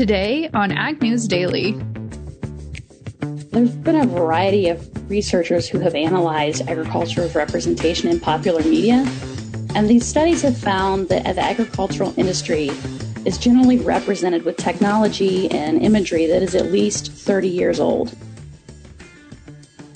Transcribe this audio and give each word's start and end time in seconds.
Today 0.00 0.48
on 0.54 0.72
Ag 0.72 1.02
News 1.02 1.28
Daily. 1.28 1.72
There's 3.52 3.76
been 3.76 3.96
a 3.96 4.06
variety 4.06 4.68
of 4.68 5.10
researchers 5.10 5.68
who 5.68 5.78
have 5.80 5.94
analyzed 5.94 6.62
agriculture's 6.66 7.34
representation 7.34 8.08
in 8.08 8.18
popular 8.18 8.62
media, 8.62 9.06
and 9.74 9.90
these 9.90 10.06
studies 10.06 10.40
have 10.40 10.56
found 10.56 11.10
that 11.10 11.24
the 11.34 11.44
agricultural 11.44 12.14
industry 12.18 12.70
is 13.26 13.36
generally 13.36 13.76
represented 13.76 14.46
with 14.46 14.56
technology 14.56 15.50
and 15.50 15.82
imagery 15.82 16.24
that 16.24 16.42
is 16.42 16.54
at 16.54 16.72
least 16.72 17.12
30 17.12 17.48
years 17.50 17.78
old. 17.78 18.16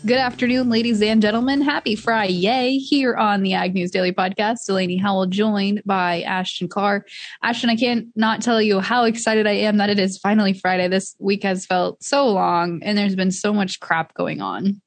Good 0.07 0.18
afternoon, 0.18 0.68
ladies 0.68 1.00
and 1.00 1.23
gentlemen. 1.23 1.62
Happy 1.62 1.96
Friday 1.96 2.77
here 2.77 3.14
on 3.14 3.43
the 3.43 3.55
Ag 3.55 3.73
News 3.73 3.91
Daily 3.91 4.12
Podcast. 4.12 4.66
Delaney 4.66 4.98
Howell 4.98 5.29
joined 5.29 5.80
by 5.87 6.20
Ashton 6.20 6.69
Carr. 6.69 7.07
Ashton, 7.43 7.70
I 7.70 7.77
can't 7.77 8.09
not 8.14 8.43
tell 8.43 8.61
you 8.61 8.80
how 8.80 9.05
excited 9.05 9.47
I 9.47 9.52
am 9.52 9.78
that 9.78 9.88
it 9.88 9.98
is 9.98 10.19
finally 10.19 10.52
Friday. 10.52 10.88
This 10.88 11.16
week 11.19 11.42
has 11.45 11.64
felt 11.64 12.02
so 12.05 12.28
long 12.28 12.83
and 12.83 12.98
there's 12.98 13.16
been 13.16 13.30
so 13.30 13.55
much 13.55 13.80
crap 13.80 14.12
going 14.12 14.42
on. 14.42 14.83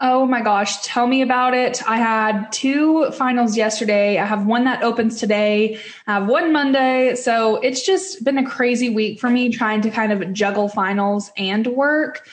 Oh 0.00 0.26
my 0.26 0.42
gosh, 0.42 0.82
tell 0.82 1.06
me 1.06 1.22
about 1.22 1.54
it. 1.54 1.82
I 1.88 1.96
had 1.96 2.52
two 2.52 3.10
finals 3.12 3.56
yesterday. 3.56 4.18
I 4.18 4.26
have 4.26 4.44
one 4.44 4.64
that 4.64 4.82
opens 4.82 5.18
today. 5.18 5.78
I 6.06 6.12
have 6.12 6.28
one 6.28 6.52
Monday. 6.52 7.14
So 7.14 7.56
it's 7.56 7.86
just 7.86 8.22
been 8.22 8.36
a 8.36 8.44
crazy 8.44 8.90
week 8.90 9.18
for 9.18 9.30
me 9.30 9.48
trying 9.48 9.80
to 9.80 9.90
kind 9.90 10.12
of 10.12 10.30
juggle 10.34 10.68
finals 10.68 11.32
and 11.38 11.66
work 11.68 12.28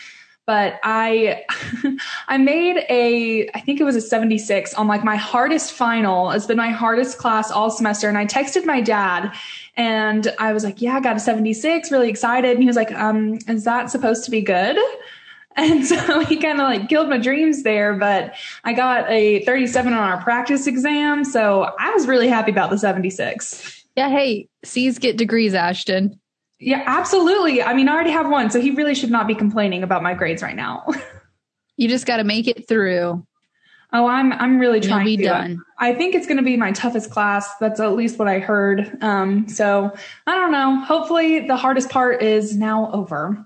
but 0.50 0.80
I 0.82 1.46
I 2.28 2.40
made 2.40 2.84
a 2.90 3.48
I 3.54 3.60
think 3.60 3.80
it 3.80 3.84
was 3.84 3.96
a 3.96 4.02
76 4.02 4.74
on 4.74 4.88
like 4.88 5.04
my 5.04 5.16
hardest 5.16 5.74
final. 5.74 6.32
It's 6.32 6.48
been 6.48 6.58
my 6.58 6.72
hardest 6.72 7.20
class 7.20 7.52
all 7.52 7.70
semester 7.70 8.10
and 8.10 8.18
I 8.18 8.26
texted 8.26 8.66
my 8.66 8.82
dad 8.82 9.32
and 9.78 10.34
I 10.40 10.52
was 10.54 10.64
like, 10.64 10.82
"Yeah, 10.82 10.96
I 10.96 11.02
got 11.02 11.16
a 11.16 11.20
76, 11.20 11.92
really 11.92 12.10
excited." 12.10 12.50
And 12.50 12.62
he 12.62 12.66
was 12.66 12.76
like, 12.76 12.92
"Um, 12.94 13.38
is 13.48 13.64
that 13.66 13.92
supposed 13.92 14.26
to 14.26 14.32
be 14.32 14.42
good?" 14.42 14.78
And 15.56 15.86
so 15.86 16.20
he 16.30 16.38
kind 16.38 16.62
of 16.62 16.68
like 16.68 16.88
killed 16.88 17.10
my 17.10 17.18
dreams 17.18 17.64
there, 17.64 17.94
but 17.94 18.34
I 18.64 18.72
got 18.74 19.10
a 19.10 19.44
37 19.44 19.92
on 19.92 20.00
our 20.00 20.22
practice 20.22 20.68
exam, 20.68 21.26
so 21.26 21.74
I 21.78 21.92
was 21.92 22.08
really 22.08 22.30
happy 22.30 22.52
about 22.52 22.70
the 22.70 22.78
76. 22.78 23.86
Yeah, 23.98 24.10
hey, 24.10 24.48
C's 24.64 25.00
get 25.00 25.18
degrees, 25.18 25.54
Ashton. 25.54 26.18
Yeah, 26.60 26.84
absolutely. 26.86 27.64
I 27.64 27.74
mean, 27.74 27.88
I 27.88 27.94
already 27.94 28.12
have 28.12 28.30
one, 28.30 28.50
so 28.50 28.60
he 28.60 28.72
really 28.72 28.94
should 28.94 29.12
not 29.12 29.28
be 29.28 29.36
complaining 29.36 29.82
about 29.82 30.04
my 30.04 30.14
grades 30.14 30.44
right 30.44 30.56
now. 30.56 30.86
you 31.78 31.88
just 31.88 32.06
got 32.06 32.18
to 32.18 32.24
make 32.24 32.48
it 32.48 32.68
through. 32.68 33.26
Oh, 33.92 34.06
I'm 34.06 34.34
I'm 34.34 34.60
really 34.60 34.82
trying 34.82 35.08
You'll 35.08 35.18
be 35.18 35.24
to. 35.24 35.30
done. 35.30 35.64
I 35.80 35.96
think 35.96 36.14
it's 36.14 36.28
going 36.28 36.38
to 36.38 36.44
be 36.44 36.58
my 36.58 36.72
toughest 36.72 37.10
class. 37.10 37.50
That's 37.60 37.80
at 37.80 37.94
least 37.94 38.20
what 38.20 38.28
I 38.28 38.40
heard. 38.40 39.02
Um, 39.02 39.48
so 39.48 39.92
I 40.28 40.36
don't 40.36 40.52
know. 40.52 40.80
Hopefully, 40.82 41.48
the 41.48 41.56
hardest 41.56 41.90
part 41.90 42.22
is 42.22 42.56
now 42.56 42.92
over. 42.92 43.44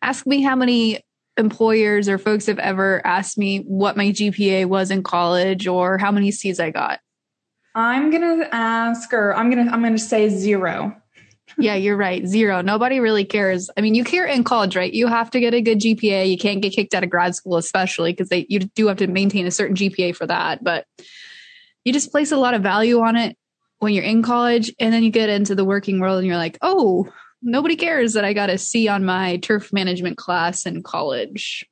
Ask 0.00 0.26
me 0.26 0.42
how 0.42 0.54
many 0.54 1.00
employers 1.36 2.08
or 2.08 2.18
folks 2.18 2.46
have 2.46 2.60
ever 2.60 3.04
asked 3.04 3.36
me 3.36 3.60
what 3.60 3.96
my 3.96 4.10
GPA 4.10 4.66
was 4.66 4.92
in 4.92 5.02
college 5.02 5.66
or 5.66 5.98
how 5.98 6.12
many 6.12 6.30
C's 6.30 6.60
I 6.60 6.70
got. 6.70 7.00
I'm 7.74 8.10
gonna 8.10 8.48
ask, 8.52 9.12
or 9.12 9.34
I'm 9.34 9.50
gonna 9.50 9.68
I'm 9.72 9.82
gonna 9.82 9.98
say 9.98 10.28
zero 10.28 10.94
yeah, 11.58 11.74
you're 11.74 11.96
right. 11.96 12.26
Zero. 12.26 12.62
Nobody 12.62 13.00
really 13.00 13.24
cares. 13.24 13.70
I 13.76 13.80
mean, 13.80 13.94
you 13.94 14.04
care 14.04 14.26
in 14.26 14.44
college, 14.44 14.76
right? 14.76 14.92
You 14.92 15.06
have 15.06 15.30
to 15.30 15.40
get 15.40 15.54
a 15.54 15.60
good 15.60 15.80
GPA. 15.80 16.28
You 16.28 16.38
can't 16.38 16.62
get 16.62 16.72
kicked 16.72 16.94
out 16.94 17.04
of 17.04 17.10
grad 17.10 17.34
school, 17.34 17.56
especially 17.56 18.12
because 18.12 18.28
they 18.28 18.46
you 18.48 18.60
do 18.60 18.88
have 18.88 18.96
to 18.98 19.06
maintain 19.06 19.46
a 19.46 19.50
certain 19.50 19.76
GPA 19.76 20.16
for 20.16 20.26
that. 20.26 20.64
But 20.64 20.86
you 21.84 21.92
just 21.92 22.10
place 22.10 22.32
a 22.32 22.36
lot 22.36 22.54
of 22.54 22.62
value 22.62 23.00
on 23.00 23.16
it 23.16 23.36
when 23.78 23.92
you're 23.92 24.04
in 24.04 24.22
college, 24.22 24.72
and 24.80 24.92
then 24.92 25.02
you 25.02 25.10
get 25.10 25.28
into 25.28 25.54
the 25.54 25.64
working 25.64 26.00
world, 26.00 26.18
and 26.18 26.26
you're 26.26 26.36
like, 26.36 26.58
oh, 26.62 27.08
nobody 27.42 27.76
cares 27.76 28.14
that 28.14 28.24
I 28.24 28.32
got 28.32 28.50
a 28.50 28.58
C 28.58 28.88
on 28.88 29.04
my 29.04 29.36
turf 29.36 29.72
management 29.72 30.16
class 30.16 30.66
in 30.66 30.82
college. 30.82 31.64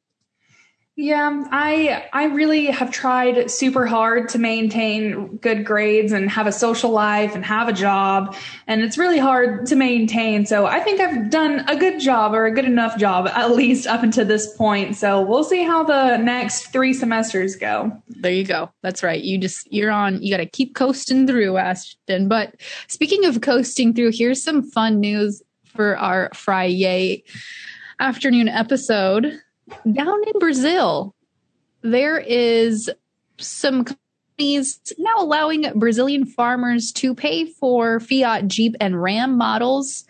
Yeah, 0.94 1.44
I 1.50 2.06
I 2.12 2.26
really 2.26 2.66
have 2.66 2.90
tried 2.90 3.50
super 3.50 3.86
hard 3.86 4.28
to 4.30 4.38
maintain 4.38 5.38
good 5.38 5.64
grades 5.64 6.12
and 6.12 6.28
have 6.28 6.46
a 6.46 6.52
social 6.52 6.90
life 6.90 7.34
and 7.34 7.42
have 7.46 7.66
a 7.68 7.72
job 7.72 8.36
and 8.66 8.82
it's 8.82 8.98
really 8.98 9.18
hard 9.18 9.64
to 9.68 9.76
maintain. 9.76 10.44
So 10.44 10.66
I 10.66 10.80
think 10.80 11.00
I've 11.00 11.30
done 11.30 11.64
a 11.66 11.76
good 11.76 11.98
job 11.98 12.34
or 12.34 12.44
a 12.44 12.54
good 12.54 12.66
enough 12.66 12.98
job 12.98 13.26
at 13.28 13.52
least 13.52 13.86
up 13.86 14.02
until 14.02 14.26
this 14.26 14.54
point. 14.54 14.94
So 14.94 15.22
we'll 15.22 15.44
see 15.44 15.64
how 15.64 15.82
the 15.82 16.18
next 16.18 16.72
3 16.72 16.92
semesters 16.92 17.56
go. 17.56 17.90
There 18.08 18.32
you 18.32 18.44
go. 18.44 18.70
That's 18.82 19.02
right. 19.02 19.22
You 19.22 19.38
just 19.38 19.72
you're 19.72 19.90
on 19.90 20.22
you 20.22 20.30
got 20.30 20.42
to 20.42 20.46
keep 20.46 20.74
coasting 20.74 21.26
through 21.26 21.56
Ashton. 21.56 22.28
But 22.28 22.56
speaking 22.88 23.24
of 23.24 23.40
coasting 23.40 23.94
through, 23.94 24.10
here's 24.12 24.44
some 24.44 24.62
fun 24.62 25.00
news 25.00 25.42
for 25.74 25.96
our 25.96 26.28
Friday 26.34 27.24
afternoon 27.98 28.48
episode 28.48 29.40
down 29.90 30.20
in 30.26 30.38
Brazil, 30.38 31.14
there 31.82 32.18
is 32.18 32.90
some 33.38 33.84
companies 33.84 34.80
now 34.98 35.14
allowing 35.18 35.70
Brazilian 35.74 36.24
farmers 36.24 36.92
to 36.92 37.14
pay 37.14 37.46
for 37.46 38.00
Fiat, 38.00 38.48
Jeep, 38.48 38.74
and 38.80 39.00
Ram 39.00 39.36
models 39.36 40.04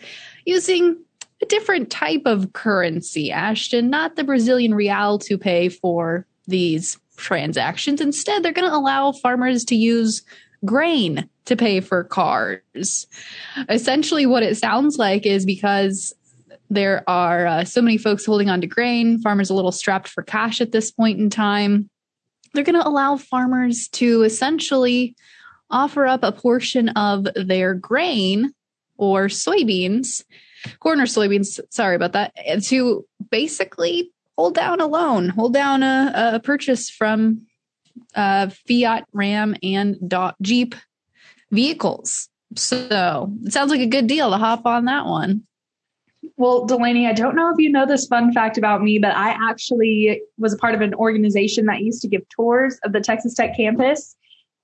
using 0.45 1.03
a 1.43 1.47
different 1.47 1.91
type 1.91 2.23
of 2.25 2.53
currency, 2.53 3.33
Ashton, 3.33 3.91
not 3.91 4.17
the 4.17 4.25
Brazilian 4.25 4.75
real 4.75 5.19
to 5.21 5.37
pay 5.37 5.69
for 5.69 6.27
these 6.47 6.99
transactions. 7.17 8.01
Instead, 8.01 8.43
they're 8.43 8.53
going 8.53 8.69
to 8.69 8.77
allow 8.77 9.12
farmers 9.12 9.65
to 9.67 9.75
use 9.75 10.23
grain 10.65 11.29
to 11.45 11.57
pay 11.57 11.81
for 11.81 12.05
cars. 12.05 13.07
Essentially, 13.69 14.27
what 14.27 14.45
it 14.45 14.57
sounds 14.57 14.99
like 14.99 15.27
is 15.27 15.45
because 15.45 16.15
there 16.75 17.05
are 17.06 17.47
uh, 17.47 17.65
so 17.65 17.83
many 17.83 17.99
folks 17.99 18.25
holding 18.25 18.49
on 18.49 18.60
to 18.60 18.66
grain. 18.66 19.19
Farmers 19.21 19.50
a 19.50 19.55
little 19.55 19.72
strapped 19.72 20.09
for 20.09 20.22
cash 20.22 20.60
at 20.60 20.72
this 20.72 20.91
point 20.91 21.19
in 21.19 21.31
time. 21.31 21.91
They're 22.55 22.65
going 22.65 22.81
to 22.81 22.87
allow 22.87 23.16
farmers 23.16 23.88
to 23.88 24.22
essentially 24.22 25.16
offer 25.71 26.06
up 26.06 26.22
a 26.22 26.32
portion 26.32 26.91
of 26.91 27.27
their 27.34 27.75
grain 27.75 28.53
or 28.97 29.27
soybeans, 29.27 30.22
corn 30.81 31.00
or 31.00 31.06
soybeans, 31.06 31.61
sorry 31.71 31.97
about 31.97 32.12
that, 32.12 32.32
to 32.65 33.06
basically 33.31 34.12
hold 34.37 34.55
down 34.55 34.81
a 34.81 34.87
loan, 34.87 35.28
hold 35.28 35.55
down 35.55 35.82
a, 35.82 36.32
a 36.34 36.41
purchase 36.41 36.91
from 36.91 37.47
uh, 38.15 38.49
Fiat, 38.69 39.05
Ram, 39.12 39.56
and 39.62 39.97
Jeep 40.41 40.75
vehicles. 41.50 42.28
So 42.55 43.32
it 43.44 43.53
sounds 43.53 43.71
like 43.71 43.81
a 43.81 43.87
good 43.87 44.06
deal 44.06 44.31
to 44.31 44.37
hop 44.37 44.66
on 44.66 44.84
that 44.87 45.06
one. 45.06 45.47
Well, 46.37 46.65
Delaney, 46.65 47.06
I 47.06 47.12
don't 47.12 47.37
know 47.37 47.50
if 47.50 47.59
you 47.59 47.70
know 47.70 47.87
this 47.87 48.06
fun 48.06 48.32
fact 48.32 48.56
about 48.56 48.82
me, 48.82 48.98
but 48.98 49.15
I 49.15 49.37
actually 49.50 50.22
was 50.38 50.53
a 50.53 50.56
part 50.56 50.75
of 50.75 50.81
an 50.81 50.94
organization 50.94 51.66
that 51.66 51.82
used 51.82 52.03
to 52.03 52.09
give 52.09 52.22
tours 52.28 52.78
of 52.84 52.93
the 52.93 53.00
Texas 53.00 53.34
Tech 53.34 53.56
campus. 53.56 54.16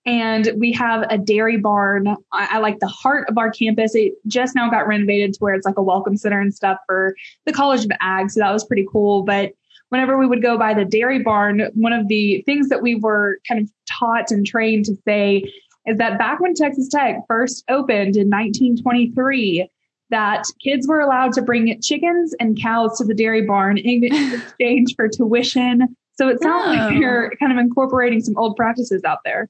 And 0.06 0.50
we 0.56 0.72
have 0.72 1.04
a 1.10 1.18
dairy 1.18 1.58
barn. 1.58 2.08
I, 2.32 2.48
I 2.52 2.58
like 2.58 2.78
the 2.78 2.88
heart 2.88 3.28
of 3.28 3.36
our 3.36 3.50
campus. 3.50 3.94
It 3.94 4.14
just 4.26 4.54
now 4.54 4.70
got 4.70 4.86
renovated 4.86 5.34
to 5.34 5.38
where 5.40 5.54
it's 5.54 5.66
like 5.66 5.76
a 5.76 5.82
welcome 5.82 6.16
center 6.16 6.40
and 6.40 6.54
stuff 6.54 6.78
for 6.86 7.14
the 7.44 7.52
College 7.52 7.84
of 7.84 7.90
Ag. 8.00 8.30
So 8.30 8.40
that 8.40 8.52
was 8.52 8.64
pretty 8.64 8.86
cool. 8.90 9.22
But 9.22 9.52
whenever 9.90 10.16
we 10.16 10.26
would 10.26 10.42
go 10.42 10.56
by 10.56 10.72
the 10.72 10.84
dairy 10.84 11.22
barn, 11.22 11.68
one 11.74 11.92
of 11.92 12.08
the 12.08 12.42
things 12.46 12.70
that 12.70 12.82
we 12.82 12.94
were 12.94 13.38
kind 13.46 13.60
of 13.60 13.70
taught 13.86 14.30
and 14.30 14.46
trained 14.46 14.86
to 14.86 14.96
say 15.06 15.42
is 15.86 15.98
that 15.98 16.18
back 16.18 16.40
when 16.40 16.54
Texas 16.54 16.88
Tech 16.88 17.16
first 17.26 17.64
opened 17.68 18.16
in 18.16 18.28
1923, 18.28 19.68
that 20.10 20.44
kids 20.62 20.86
were 20.88 21.00
allowed 21.00 21.32
to 21.34 21.42
bring 21.42 21.80
chickens 21.82 22.34
and 22.40 22.60
cows 22.60 22.98
to 22.98 23.04
the 23.04 23.14
dairy 23.14 23.42
barn 23.42 23.78
in 23.78 24.04
exchange 24.34 24.94
for 24.96 25.08
tuition. 25.08 25.96
So 26.14 26.28
it 26.28 26.42
sounds 26.42 26.64
oh. 26.66 26.70
like 26.70 26.98
you're 26.98 27.32
kind 27.38 27.52
of 27.52 27.58
incorporating 27.58 28.20
some 28.20 28.36
old 28.36 28.56
practices 28.56 29.04
out 29.04 29.18
there. 29.24 29.48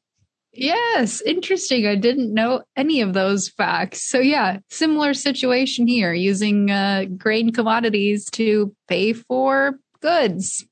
Yes, 0.52 1.20
interesting. 1.20 1.86
I 1.86 1.94
didn't 1.94 2.34
know 2.34 2.62
any 2.76 3.00
of 3.00 3.12
those 3.12 3.48
facts. 3.48 4.02
So 4.08 4.18
yeah, 4.18 4.58
similar 4.70 5.14
situation 5.14 5.86
here 5.86 6.12
using 6.12 6.70
uh, 6.70 7.04
grain 7.16 7.52
commodities 7.52 8.24
to 8.32 8.74
pay 8.88 9.12
for 9.12 9.78
goods. 10.00 10.66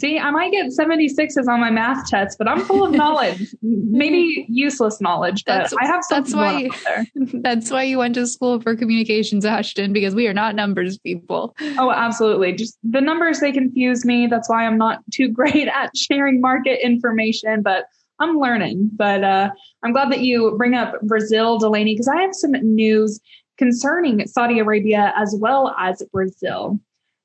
See, 0.00 0.18
I 0.18 0.30
might 0.30 0.50
get 0.50 0.66
76s 0.68 1.46
on 1.46 1.60
my 1.60 1.70
math 1.70 2.08
test, 2.08 2.38
but 2.38 2.48
I'm 2.48 2.60
full 2.60 2.84
of 2.86 2.92
knowledge. 2.92 3.54
Maybe 3.62 4.46
useless 4.48 4.98
knowledge, 4.98 5.44
but 5.44 5.58
that's, 5.58 5.74
I 5.78 5.86
have 5.86 6.02
that's 6.08 6.34
why 6.34 6.70
That's 7.14 7.70
why 7.70 7.82
you 7.82 7.98
went 7.98 8.14
to 8.14 8.26
school 8.26 8.60
for 8.62 8.74
communications, 8.74 9.44
Ashton, 9.44 9.92
because 9.92 10.14
we 10.14 10.26
are 10.26 10.32
not 10.32 10.54
numbers 10.54 10.98
people. 10.98 11.54
Oh, 11.78 11.90
absolutely. 11.90 12.54
Just 12.54 12.78
the 12.82 13.02
numbers 13.02 13.40
they 13.40 13.52
confuse 13.52 14.06
me. 14.06 14.26
That's 14.26 14.48
why 14.48 14.66
I'm 14.66 14.78
not 14.78 15.00
too 15.12 15.28
great 15.32 15.68
at 15.68 15.94
sharing 15.94 16.40
market 16.40 16.82
information, 16.82 17.60
but 17.60 17.84
I'm 18.20 18.38
learning. 18.38 18.90
But 18.96 19.22
uh, 19.22 19.50
I'm 19.84 19.92
glad 19.92 20.10
that 20.12 20.20
you 20.20 20.54
bring 20.56 20.74
up 20.74 20.98
Brazil, 21.02 21.58
Delaney, 21.58 21.92
because 21.92 22.08
I 22.08 22.22
have 22.22 22.34
some 22.34 22.52
news 22.52 23.20
concerning 23.58 24.26
Saudi 24.26 24.60
Arabia 24.60 25.12
as 25.14 25.36
well 25.38 25.74
as 25.78 26.02
Brazil. 26.10 26.80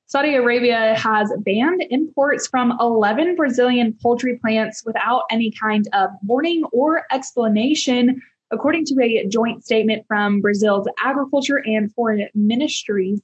Saudi 0.07 0.35
Arabia 0.35 0.93
has 0.95 1.33
banned 1.39 1.83
imports 1.89 2.47
from 2.47 2.77
11 2.79 3.35
Brazilian 3.35 3.97
poultry 4.03 4.37
plants 4.37 4.83
without 4.85 5.23
any 5.31 5.51
kind 5.51 5.87
of 5.93 6.11
warning 6.21 6.63
or 6.71 7.05
explanation 7.11 8.21
according 8.51 8.85
to 8.85 8.95
a 9.01 9.27
joint 9.27 9.65
statement 9.65 10.05
from 10.07 10.41
Brazil's 10.41 10.87
agriculture 11.03 11.61
and 11.65 11.91
foreign 11.93 12.27
ministries 12.35 13.19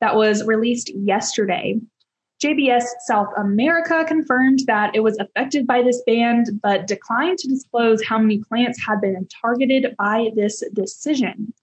that 0.00 0.16
was 0.16 0.44
released 0.44 0.92
yesterday. 0.96 1.78
JBS 2.42 2.84
South 3.06 3.28
America 3.38 4.04
confirmed 4.06 4.58
that 4.66 4.94
it 4.94 5.04
was 5.04 5.16
affected 5.18 5.68
by 5.68 5.82
this 5.82 6.02
ban, 6.04 6.44
but 6.62 6.88
declined 6.88 7.38
to 7.38 7.48
disclose 7.48 8.04
how 8.04 8.18
many 8.18 8.42
plants 8.42 8.84
had 8.84 9.00
been 9.00 9.26
targeted 9.40 9.94
by 9.96 10.30
this 10.34 10.64
decision. 10.74 11.54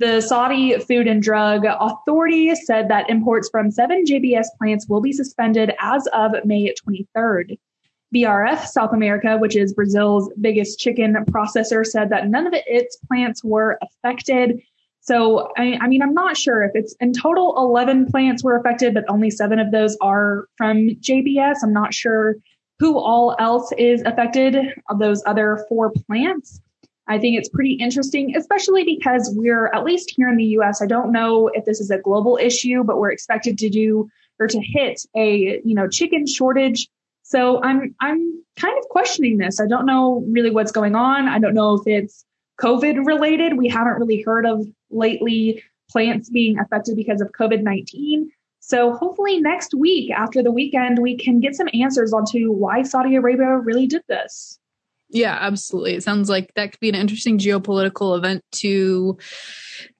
The 0.00 0.20
Saudi 0.20 0.78
Food 0.78 1.08
and 1.08 1.20
Drug 1.20 1.64
Authority 1.64 2.54
said 2.54 2.88
that 2.88 3.10
imports 3.10 3.48
from 3.50 3.72
seven 3.72 4.04
JBS 4.04 4.46
plants 4.56 4.86
will 4.88 5.00
be 5.00 5.12
suspended 5.12 5.72
as 5.80 6.06
of 6.12 6.32
May 6.44 6.72
23rd. 6.72 7.58
BRF 8.14 8.64
South 8.66 8.92
America, 8.92 9.36
which 9.38 9.56
is 9.56 9.74
Brazil's 9.74 10.30
biggest 10.40 10.78
chicken 10.78 11.16
processor, 11.26 11.84
said 11.84 12.10
that 12.10 12.28
none 12.28 12.46
of 12.46 12.54
its 12.54 12.96
plants 13.08 13.42
were 13.42 13.76
affected. 13.82 14.62
So, 15.00 15.50
I, 15.56 15.84
mean, 15.88 16.00
I'm 16.00 16.14
not 16.14 16.36
sure 16.36 16.62
if 16.62 16.72
it's 16.74 16.94
in 17.00 17.12
total 17.12 17.54
11 17.56 18.06
plants 18.06 18.44
were 18.44 18.56
affected, 18.56 18.94
but 18.94 19.04
only 19.08 19.30
seven 19.30 19.58
of 19.58 19.72
those 19.72 19.96
are 20.00 20.46
from 20.56 20.90
JBS. 21.00 21.56
I'm 21.64 21.72
not 21.72 21.92
sure 21.92 22.36
who 22.78 22.98
all 22.98 23.34
else 23.40 23.72
is 23.76 24.02
affected 24.02 24.56
of 24.88 25.00
those 25.00 25.24
other 25.26 25.64
four 25.68 25.90
plants. 25.90 26.60
I 27.08 27.18
think 27.18 27.38
it's 27.38 27.48
pretty 27.48 27.72
interesting, 27.72 28.36
especially 28.36 28.84
because 28.84 29.32
we're 29.34 29.68
at 29.68 29.84
least 29.84 30.12
here 30.14 30.28
in 30.28 30.36
the 30.36 30.44
US. 30.58 30.82
I 30.82 30.86
don't 30.86 31.10
know 31.10 31.48
if 31.48 31.64
this 31.64 31.80
is 31.80 31.90
a 31.90 31.98
global 31.98 32.38
issue, 32.40 32.84
but 32.84 32.98
we're 32.98 33.10
expected 33.10 33.58
to 33.58 33.70
do 33.70 34.08
or 34.38 34.46
to 34.46 34.60
hit 34.60 35.00
a, 35.16 35.60
you 35.64 35.74
know, 35.74 35.88
chicken 35.88 36.26
shortage. 36.26 36.88
So 37.22 37.62
I'm, 37.62 37.94
I'm 38.00 38.44
kind 38.56 38.78
of 38.78 38.84
questioning 38.90 39.38
this. 39.38 39.60
I 39.60 39.66
don't 39.66 39.86
know 39.86 40.24
really 40.28 40.50
what's 40.50 40.72
going 40.72 40.94
on. 40.94 41.28
I 41.28 41.38
don't 41.38 41.54
know 41.54 41.74
if 41.74 41.86
it's 41.86 42.24
COVID 42.60 43.06
related. 43.06 43.56
We 43.56 43.68
haven't 43.68 43.98
really 43.98 44.22
heard 44.22 44.46
of 44.46 44.66
lately 44.90 45.62
plants 45.90 46.28
being 46.28 46.58
affected 46.58 46.96
because 46.96 47.20
of 47.20 47.32
COVID 47.32 47.62
19. 47.62 48.30
So 48.60 48.92
hopefully 48.92 49.40
next 49.40 49.74
week 49.74 50.10
after 50.10 50.42
the 50.42 50.52
weekend, 50.52 50.98
we 50.98 51.16
can 51.16 51.40
get 51.40 51.54
some 51.54 51.68
answers 51.72 52.12
onto 52.12 52.52
why 52.52 52.82
Saudi 52.82 53.16
Arabia 53.16 53.56
really 53.56 53.86
did 53.86 54.02
this. 54.08 54.58
Yeah, 55.10 55.36
absolutely. 55.40 55.94
It 55.94 56.02
sounds 56.02 56.28
like 56.28 56.52
that 56.54 56.72
could 56.72 56.80
be 56.80 56.88
an 56.90 56.94
interesting 56.94 57.38
geopolitical 57.38 58.16
event 58.16 58.44
to 58.52 59.18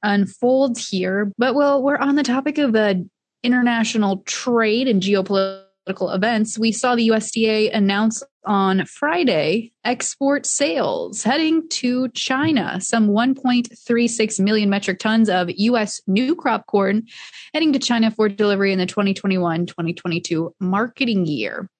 unfold 0.02 0.78
here. 0.78 1.32
But 1.38 1.54
well, 1.54 1.82
we're 1.82 1.96
on 1.96 2.16
the 2.16 2.22
topic 2.22 2.58
of 2.58 2.74
uh, 2.74 2.94
international 3.42 4.18
trade 4.26 4.86
and 4.86 5.02
geopolitical 5.02 6.14
events. 6.14 6.58
We 6.58 6.72
saw 6.72 6.94
the 6.94 7.08
USDA 7.08 7.74
announce 7.74 8.22
on 8.44 8.84
Friday 8.86 9.72
export 9.84 10.44
sales 10.44 11.22
heading 11.22 11.66
to 11.68 12.08
China, 12.10 12.78
some 12.80 13.08
1.36 13.08 14.40
million 14.40 14.68
metric 14.68 14.98
tons 14.98 15.28
of 15.30 15.48
U.S. 15.50 16.02
new 16.06 16.34
crop 16.34 16.66
corn 16.66 17.06
heading 17.54 17.72
to 17.72 17.78
China 17.78 18.10
for 18.10 18.28
delivery 18.28 18.72
in 18.72 18.78
the 18.78 18.86
2021 18.86 19.66
2022 19.66 20.54
marketing 20.60 21.24
year. 21.26 21.70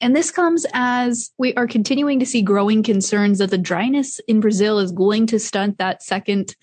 And 0.00 0.14
this 0.14 0.30
comes 0.30 0.64
as 0.72 1.30
we 1.38 1.54
are 1.54 1.66
continuing 1.66 2.20
to 2.20 2.26
see 2.26 2.42
growing 2.42 2.82
concerns 2.82 3.38
that 3.38 3.50
the 3.50 3.58
dryness 3.58 4.20
in 4.28 4.40
Brazil 4.40 4.78
is 4.78 4.92
going 4.92 5.26
to 5.28 5.38
stunt 5.38 5.78
that 5.78 6.02
second 6.02 6.54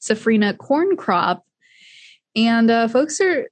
Safrinha 0.00 0.58
corn 0.58 0.96
crop. 0.96 1.44
And 2.36 2.70
uh, 2.70 2.88
folks 2.88 3.20
are 3.20 3.48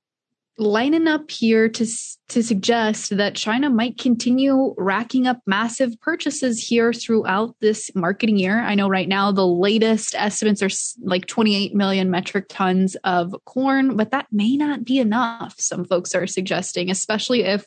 lining 0.59 1.09
up 1.09 1.31
here 1.31 1.69
to 1.69 1.87
to 2.29 2.43
suggest 2.43 3.17
that 3.17 3.35
China 3.35 3.71
might 3.71 3.99
continue 3.99 4.75
racking 4.77 5.27
up 5.27 5.41
massive 5.47 5.99
purchases 6.01 6.67
here 6.67 6.93
throughout 6.93 7.55
this 7.61 7.91
marketing 7.95 8.39
year. 8.39 8.61
I 8.61 8.75
know 8.75 8.89
right 8.89 9.09
now 9.09 9.33
the 9.33 9.47
latest 9.47 10.15
estimates 10.15 10.63
are 10.63 10.71
like 11.03 11.27
28 11.27 11.75
million 11.75 12.11
metric 12.11 12.47
tons 12.49 12.97
of 13.05 13.35
corn, 13.45 13.97
but 13.97 14.11
that 14.11 14.27
may 14.31 14.57
not 14.57 14.85
be 14.85 14.99
enough. 14.99 15.55
Some 15.59 15.85
folks 15.85 16.15
are 16.15 16.27
suggesting, 16.27 16.91
especially 16.91 17.45
if 17.45 17.65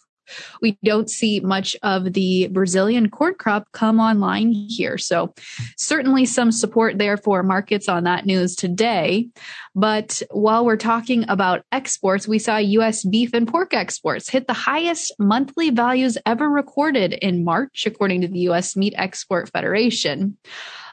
we 0.61 0.77
don't 0.83 1.09
see 1.09 1.39
much 1.39 1.75
of 1.83 2.13
the 2.13 2.47
Brazilian 2.47 3.09
corn 3.09 3.35
crop 3.35 3.71
come 3.71 3.99
online 3.99 4.51
here. 4.51 4.97
So 4.97 5.33
certainly 5.77 6.25
some 6.25 6.51
support 6.51 6.97
there 6.97 7.17
for 7.17 7.43
markets 7.43 7.89
on 7.89 8.03
that 8.03 8.25
news 8.25 8.55
today. 8.55 9.29
But 9.75 10.21
while 10.31 10.65
we're 10.65 10.77
talking 10.77 11.25
about 11.27 11.65
exports, 11.71 12.27
we 12.27 12.39
saw 12.39 12.57
US 12.57 13.03
beef 13.03 13.33
and 13.33 13.47
pork 13.47 13.73
exports 13.73 14.29
hit 14.29 14.47
the 14.47 14.53
highest 14.53 15.13
monthly 15.19 15.69
values 15.69 16.17
ever 16.25 16.49
recorded 16.49 17.13
in 17.13 17.43
March, 17.43 17.85
according 17.85 18.21
to 18.21 18.27
the 18.27 18.39
US 18.49 18.75
Meat 18.75 18.93
Export 18.97 19.49
Federation. 19.51 20.37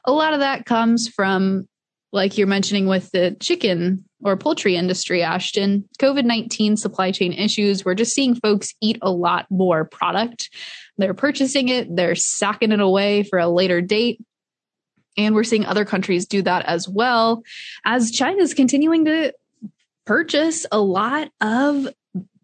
A 0.04 0.12
lot 0.12 0.34
of 0.34 0.40
that 0.40 0.66
comes 0.66 1.08
from 1.08 1.68
like 2.12 2.36
you're 2.36 2.46
mentioning 2.46 2.86
with 2.86 3.10
the 3.10 3.36
chicken 3.40 4.04
or 4.22 4.36
poultry 4.36 4.76
industry, 4.76 5.22
Ashton, 5.22 5.88
COVID 5.98 6.24
19 6.24 6.76
supply 6.76 7.10
chain 7.10 7.32
issues, 7.32 7.84
we're 7.84 7.94
just 7.94 8.14
seeing 8.14 8.34
folks 8.34 8.74
eat 8.80 8.98
a 9.02 9.10
lot 9.10 9.46
more 9.50 9.84
product. 9.86 10.50
They're 10.98 11.14
purchasing 11.14 11.68
it, 11.68 11.94
they're 11.94 12.14
sacking 12.14 12.72
it 12.72 12.80
away 12.80 13.22
for 13.22 13.38
a 13.38 13.48
later 13.48 13.80
date. 13.80 14.20
And 15.16 15.34
we're 15.34 15.44
seeing 15.44 15.66
other 15.66 15.84
countries 15.84 16.26
do 16.26 16.42
that 16.42 16.64
as 16.66 16.88
well 16.88 17.42
as 17.84 18.10
China's 18.10 18.54
continuing 18.54 19.06
to 19.06 19.32
purchase 20.06 20.66
a 20.70 20.80
lot 20.80 21.30
of 21.40 21.88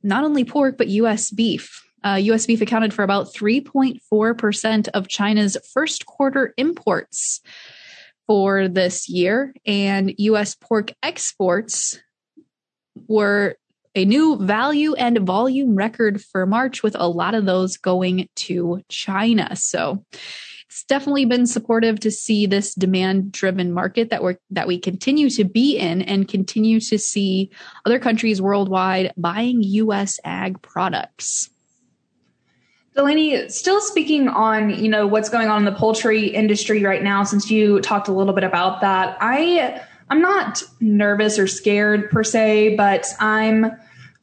not 0.03 0.25
only 0.25 0.45
pork, 0.45 0.79
but 0.79 0.89
US 0.89 1.31
beef. 1.31 1.85
Uh, 2.05 2.15
US 2.15 2.47
beef 2.47 2.61
accounted 2.61 2.95
for 2.95 3.03
about 3.03 3.35
3.4% 3.35 4.89
of 4.95 5.09
China's 5.09 5.57
first 5.73 6.07
quarter 6.07 6.55
imports 6.57 7.41
for 8.29 8.69
this 8.69 9.09
year, 9.09 9.53
and 9.67 10.15
U.S. 10.19 10.55
pork 10.55 10.93
exports 11.03 11.99
were 13.09 13.57
a 13.95 14.05
new 14.05 14.37
value 14.39 14.95
and 14.95 15.19
volume 15.21 15.75
record 15.75 16.23
for 16.23 16.47
March, 16.47 16.85
with 16.85 16.95
a 16.97 17.09
lot 17.09 17.35
of 17.35 17.47
those 17.47 17.77
going 17.77 18.29
to 18.37 18.81
China. 18.89 19.57
So 19.57 20.05
it's 20.69 20.85
definitely 20.85 21.25
been 21.25 21.47
supportive 21.47 21.99
to 22.01 22.11
see 22.11 22.47
this 22.47 22.75
demand 22.75 23.33
driven 23.33 23.73
market 23.73 24.11
that 24.11 24.23
we're 24.23 24.37
that 24.51 24.69
we 24.69 24.79
continue 24.79 25.31
to 25.31 25.45
be 25.45 25.79
in 25.79 26.03
and 26.03 26.29
continue 26.29 26.79
to 26.81 26.99
see 26.99 27.51
other 27.87 27.99
countries 27.99 28.43
worldwide 28.43 29.13
buying 29.17 29.63
US 29.63 30.21
ag 30.25 30.61
products. 30.61 31.49
Delaney, 32.99 33.49
still 33.49 33.81
speaking 33.81 34.27
on, 34.27 34.71
you 34.71 34.89
know, 34.89 35.07
what's 35.07 35.29
going 35.29 35.47
on 35.47 35.59
in 35.59 35.65
the 35.73 35.79
poultry 35.79 36.27
industry 36.27 36.83
right 36.83 37.01
now, 37.01 37.23
since 37.23 37.49
you 37.49 37.81
talked 37.81 38.09
a 38.09 38.13
little 38.13 38.33
bit 38.33 38.43
about 38.43 38.81
that, 38.81 39.17
I 39.21 39.81
I'm 40.11 40.21
not 40.21 40.65
nervous 40.81 41.39
or 41.39 41.47
scared 41.47 42.11
per 42.11 42.25
se, 42.25 42.75
but 42.75 43.07
I'm 43.21 43.71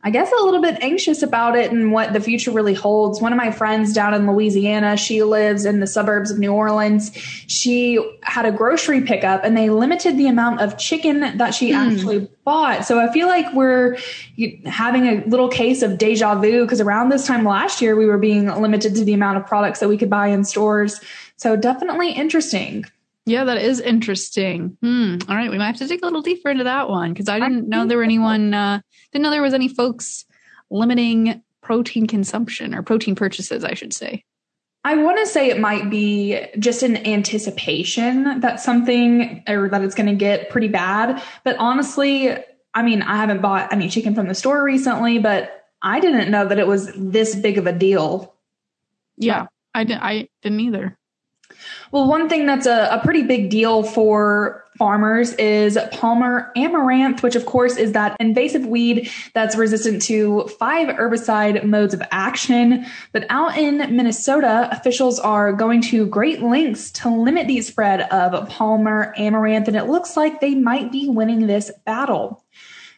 I 0.05 0.11
guess 0.11 0.31
a 0.31 0.43
little 0.43 0.61
bit 0.61 0.77
anxious 0.81 1.23
about 1.23 1.57
it 1.57 1.71
and 1.71 1.91
what 1.91 2.13
the 2.13 2.19
future 2.19 2.51
really 2.51 2.75
holds. 2.75 3.19
One 3.19 3.33
of 3.33 3.37
my 3.37 3.49
friends 3.49 3.91
down 3.91 4.13
in 4.13 4.31
Louisiana, 4.31 4.97
she 4.97 5.23
lives 5.23 5.65
in 5.65 5.79
the 5.79 5.87
suburbs 5.87 6.29
of 6.29 6.37
New 6.37 6.53
Orleans. 6.53 7.11
She 7.47 7.99
had 8.21 8.45
a 8.45 8.51
grocery 8.51 9.01
pickup 9.01 9.43
and 9.43 9.57
they 9.57 9.71
limited 9.71 10.15
the 10.15 10.27
amount 10.27 10.61
of 10.61 10.77
chicken 10.77 11.21
that 11.37 11.55
she 11.55 11.71
mm. 11.71 11.75
actually 11.77 12.29
bought. 12.43 12.85
So 12.85 12.99
I 12.99 13.11
feel 13.11 13.27
like 13.27 13.51
we're 13.55 13.97
having 14.65 15.07
a 15.07 15.25
little 15.25 15.47
case 15.47 15.81
of 15.81 15.97
deja 15.97 16.35
vu 16.35 16.61
because 16.61 16.79
around 16.79 17.09
this 17.09 17.25
time 17.25 17.43
last 17.43 17.81
year, 17.81 17.95
we 17.95 18.05
were 18.05 18.19
being 18.19 18.45
limited 18.61 18.93
to 18.93 19.03
the 19.03 19.13
amount 19.13 19.39
of 19.39 19.47
products 19.47 19.79
that 19.79 19.89
we 19.89 19.97
could 19.97 20.11
buy 20.11 20.27
in 20.27 20.43
stores. 20.43 21.01
So 21.37 21.55
definitely 21.55 22.11
interesting. 22.11 22.85
Yeah, 23.25 23.43
that 23.45 23.57
is 23.57 23.79
interesting. 23.79 24.77
Hmm. 24.81 25.17
All 25.27 25.35
right, 25.35 25.49
we 25.49 25.57
might 25.57 25.67
have 25.67 25.77
to 25.77 25.87
dig 25.87 26.01
a 26.03 26.05
little 26.05 26.21
deeper 26.21 26.49
into 26.49 26.65
that 26.65 26.89
one 26.89 27.11
because 27.11 27.27
I 27.27 27.39
didn't 27.39 27.67
know 27.67 27.85
there 27.85 27.97
were 27.97 28.03
anyone. 28.03 28.53
Uh, 28.53 28.81
didn't 29.11 29.23
know 29.23 29.31
there 29.31 29.41
was 29.41 29.53
any 29.53 29.67
folks 29.67 30.25
limiting 30.69 31.41
protein 31.61 32.05
consumption 32.05 32.75
or 32.75 32.83
protein 32.83 33.15
purchases, 33.15 33.63
I 33.63 33.73
should 33.73 33.93
say. 33.93 34.23
I 34.83 34.95
want 34.97 35.17
to 35.17 35.25
say 35.25 35.49
it 35.49 35.59
might 35.59 35.89
be 35.89 36.39
just 36.59 36.83
an 36.83 36.97
anticipation 37.07 38.39
that 38.41 38.59
something 38.59 39.43
or 39.47 39.67
that 39.69 39.81
it's 39.81 39.95
going 39.95 40.09
to 40.09 40.15
get 40.15 40.51
pretty 40.51 40.67
bad. 40.67 41.23
But 41.43 41.55
honestly, 41.57 42.37
I 42.75 42.83
mean, 42.83 43.01
I 43.01 43.17
haven't 43.17 43.41
bought 43.41 43.73
any 43.73 43.89
chicken 43.89 44.13
from 44.13 44.27
the 44.27 44.35
store 44.35 44.63
recently, 44.63 45.17
but 45.17 45.65
I 45.81 45.99
didn't 45.99 46.29
know 46.29 46.47
that 46.47 46.59
it 46.59 46.67
was 46.67 46.91
this 46.95 47.35
big 47.35 47.57
of 47.57 47.65
a 47.65 47.73
deal. 47.73 48.35
Yeah, 49.17 49.47
I, 49.73 49.85
didn't. 49.85 50.03
I 50.03 50.29
didn't 50.43 50.59
either. 50.59 50.97
Well, 51.91 52.07
one 52.07 52.27
thing 52.27 52.45
that's 52.45 52.65
a, 52.65 52.89
a, 52.91 52.99
pretty 53.03 53.23
big 53.23 53.49
deal 53.49 53.83
for 53.83 54.65
farmers 54.77 55.33
is 55.33 55.77
Palmer 55.91 56.51
amaranth, 56.55 57.23
which 57.23 57.35
of 57.35 57.45
course 57.45 57.77
is 57.77 57.93
that 57.93 58.17
invasive 58.19 58.65
weed 58.65 59.09
that's 59.33 59.55
resistant 59.55 60.01
to 60.03 60.47
five 60.59 60.89
herbicide 60.89 61.63
modes 61.63 61.93
of 61.93 62.01
action. 62.11 62.85
But 63.13 63.25
out 63.29 63.57
in 63.57 63.77
Minnesota, 63.95 64.67
officials 64.71 65.19
are 65.19 65.53
going 65.53 65.81
to 65.83 66.07
great 66.07 66.41
lengths 66.41 66.91
to 66.91 67.09
limit 67.09 67.47
the 67.47 67.61
spread 67.61 68.01
of 68.01 68.49
Palmer 68.49 69.13
amaranth, 69.17 69.67
and 69.67 69.77
it 69.77 69.85
looks 69.85 70.17
like 70.17 70.41
they 70.41 70.55
might 70.55 70.91
be 70.91 71.07
winning 71.09 71.47
this 71.47 71.71
battle. 71.85 72.43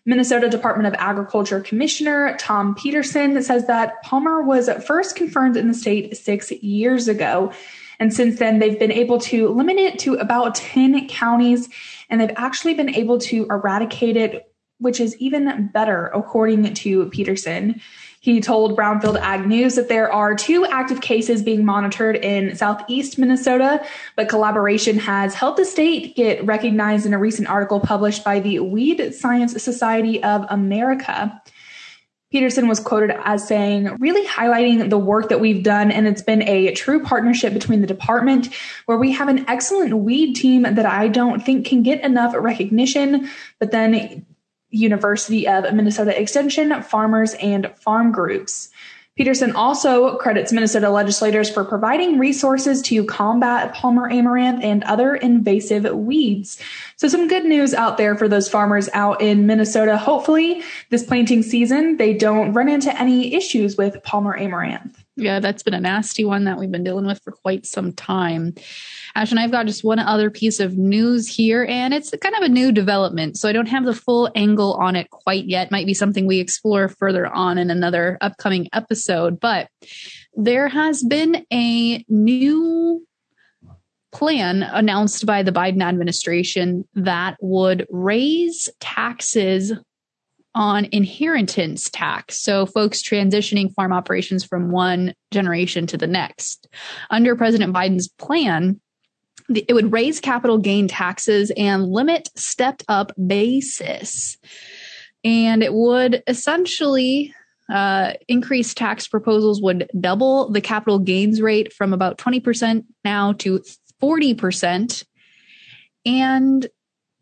Minnesota 0.08 0.48
Department 0.48 0.88
of 0.88 0.94
Agriculture 1.00 1.60
Commissioner 1.60 2.38
Thom 2.40 2.74
Petersen 2.76 3.44
says 3.44 3.68
that 3.68 4.02
Palmer 4.04 4.42
was 4.42 4.70
first 4.86 5.18
confirmed 5.18 5.58
in 5.58 5.68
the 5.68 5.74
state 5.74 6.16
six 6.16 6.50
years 6.50 7.10
ago. 7.10 7.52
And 8.00 8.14
since 8.14 8.40
then, 8.40 8.60
they've 8.60 8.80
been 8.80 8.92
able 8.92 9.20
to 9.22 9.50
limit 9.50 9.78
it 9.78 10.00
to 10.00 10.16
about 10.16 10.56
10 10.56 11.08
counties, 11.08 11.70
and 12.10 12.22
they've 12.22 12.32
actually 12.36 12.74
been 12.74 12.94
able 12.94 13.18
to 13.20 13.46
eradicate 13.50 14.18
it, 14.18 14.52
which 14.80 15.00
is 15.00 15.16
even 15.18 15.68
better, 15.74 16.08
according 16.08 16.74
to 16.74 17.10
Petersen. 17.10 17.82
He 18.20 18.42
told 18.42 18.78
Brownfield 18.78 19.20
Ag 19.20 19.48
News 19.48 19.76
that 19.76 19.90
there 19.90 20.12
are 20.12 20.36
two 20.36 20.66
active 20.66 21.02
cases 21.02 21.42
being 21.42 21.64
monitored 21.64 22.18
in 22.18 22.56
southeast 22.56 23.18
Minnesota, 23.18 23.86
but 24.16 24.28
collaboration 24.28 25.00
has 25.00 25.34
helped 25.34 25.58
the 25.58 25.66
state 25.66 26.16
get 26.16 26.46
recognized 26.46 27.06
in 27.06 27.14
a 27.14 27.20
recent 27.20 27.48
article 27.48 27.80
published 27.80 28.24
by 28.24 28.40
the 28.40 28.60
Weed 28.60 29.14
Science 29.14 29.62
Society 29.64 30.22
of 30.24 30.46
America. 30.50 31.42
Petersen 32.30 32.68
was 32.68 32.80
quoted 32.80 33.16
as 33.24 33.48
saying, 33.48 33.86
really 34.00 34.28
highlighting 34.28 34.90
the 34.90 34.98
work 34.98 35.30
that 35.30 35.40
we've 35.40 35.64
done. 35.64 35.92
And 35.92 36.08
it's 36.08 36.22
been 36.22 36.42
a 36.44 36.74
true 36.74 37.02
partnership 37.02 37.54
between 37.54 37.80
the 37.80 37.88
department 37.88 38.50
where 38.86 38.98
we 38.98 39.14
have 39.14 39.30
an 39.30 39.48
excellent 39.48 39.98
weed 39.98 40.34
team 40.34 40.64
that 40.64 40.86
I 40.86 41.08
don't 41.08 41.44
think 41.44 41.66
can 41.66 41.84
get 41.84 42.04
enough 42.04 42.36
recognition. 42.36 43.30
But 43.60 43.72
then 43.72 44.26
University 44.70 45.48
of 45.48 45.74
Minnesota 45.74 46.20
Extension, 46.20 46.82
farmers, 46.84 47.34
and 47.36 47.72
farm 47.78 48.12
groups. 48.12 48.70
Petersen 49.18 49.52
also 49.54 50.16
credits 50.18 50.54
Minnesota 50.54 50.90
legislators 50.90 51.50
for 51.50 51.66
providing 51.66 52.20
resources 52.20 52.82
to 52.84 53.04
combat 53.06 53.74
Palmer 53.74 54.10
amaranth 54.10 54.64
and 54.64 54.84
other 54.84 55.16
invasive 55.16 55.92
weeds. 55.92 56.62
So 56.98 57.08
some 57.08 57.28
good 57.28 57.44
news 57.44 57.74
out 57.74 57.98
there 57.98 58.16
for 58.16 58.28
those 58.28 58.48
farmers 58.48 58.90
out 58.94 59.20
in 59.20 59.48
Minnesota. 59.48 59.98
Hopefully 59.98 60.62
this 60.92 61.04
planting 61.04 61.42
season, 61.42 61.98
they 61.98 62.14
don't 62.14 62.54
run 62.54 62.70
into 62.70 62.96
any 63.00 63.34
issues 63.34 63.76
with 63.76 64.02
Palmer 64.04 64.38
amaranth. 64.38 65.04
Yeah, 65.16 65.40
that's 65.40 65.64
been 65.64 65.74
a 65.74 65.80
nasty 65.80 66.24
one 66.24 66.44
that 66.44 66.60
we've 66.60 66.72
been 66.72 66.84
dealing 66.84 67.08
with 67.08 67.20
for 67.24 67.32
quite 67.32 67.66
some 67.66 67.92
time. 67.92 68.54
Ash 69.18 69.32
and 69.32 69.40
I've 69.40 69.52
got 69.52 69.66
just 69.66 69.84
one 69.84 69.98
other 69.98 70.30
piece 70.30 70.60
of 70.60 70.78
news 70.78 71.28
here, 71.28 71.66
and 71.68 71.92
it's 71.92 72.14
kind 72.22 72.36
of 72.36 72.44
a 72.44 72.50
new 72.50 72.72
development. 72.72 73.36
So 73.36 73.50
I 73.50 73.52
don't 73.52 73.66
have 73.66 73.84
the 73.84 73.96
full 73.96 74.30
angle 74.36 74.76
on 74.76 74.96
it 74.96 75.10
quite 75.10 75.46
yet. 75.46 75.72
Might 75.72 75.88
be 75.88 75.96
something 75.96 76.28
we 76.28 76.40
explore 76.40 76.88
further 76.88 77.26
on 77.26 77.58
in 77.58 77.72
another 77.72 78.20
upcoming 78.22 78.70
episode. 78.74 79.40
But 79.40 79.70
there 80.36 80.68
has 80.68 81.02
been 81.02 81.44
a 81.52 82.06
new 82.08 83.08
plan 84.12 84.62
announced 84.62 85.26
by 85.26 85.42
the 85.42 85.52
Biden 85.52 85.82
administration 85.82 86.88
that 86.94 87.38
would 87.42 87.88
raise 87.90 88.70
taxes 88.80 89.74
on 90.54 90.90
inheritance 90.92 91.90
tax. 91.90 92.38
So, 92.38 92.68
folks 92.68 93.02
transitioning 93.02 93.74
farm 93.74 93.94
operations 93.94 94.44
from 94.44 94.70
one 94.70 95.16
generation 95.32 95.88
to 95.88 95.98
the 95.98 96.06
next. 96.06 96.68
Under 97.10 97.36
President 97.36 97.74
Biden's 97.74 98.10
plan, 98.10 98.80
it 99.50 99.74
would 99.74 99.92
raise 99.92 100.20
capital 100.20 100.58
gain 100.58 100.88
taxes 100.88 101.52
and 101.56 101.88
limit 101.88 102.30
stepped 102.36 102.84
up 102.88 103.12
basis. 103.28 104.38
And 105.24 105.64
it 105.64 105.74
would 105.74 106.24
essentially 106.28 107.34
uh, 107.70 108.14
increase 108.28 108.74
tax 108.74 109.08
proposals 109.08 109.62
would 109.62 109.90
double 110.00 110.50
the 110.52 110.62
capital 110.62 111.00
gains 111.00 111.42
rate 111.42 111.74
from 111.74 111.94
about 111.94 112.18
20% 112.18 112.86
now 113.04 113.34
to 113.34 113.62
40%. 114.02 115.04
And 116.06 116.68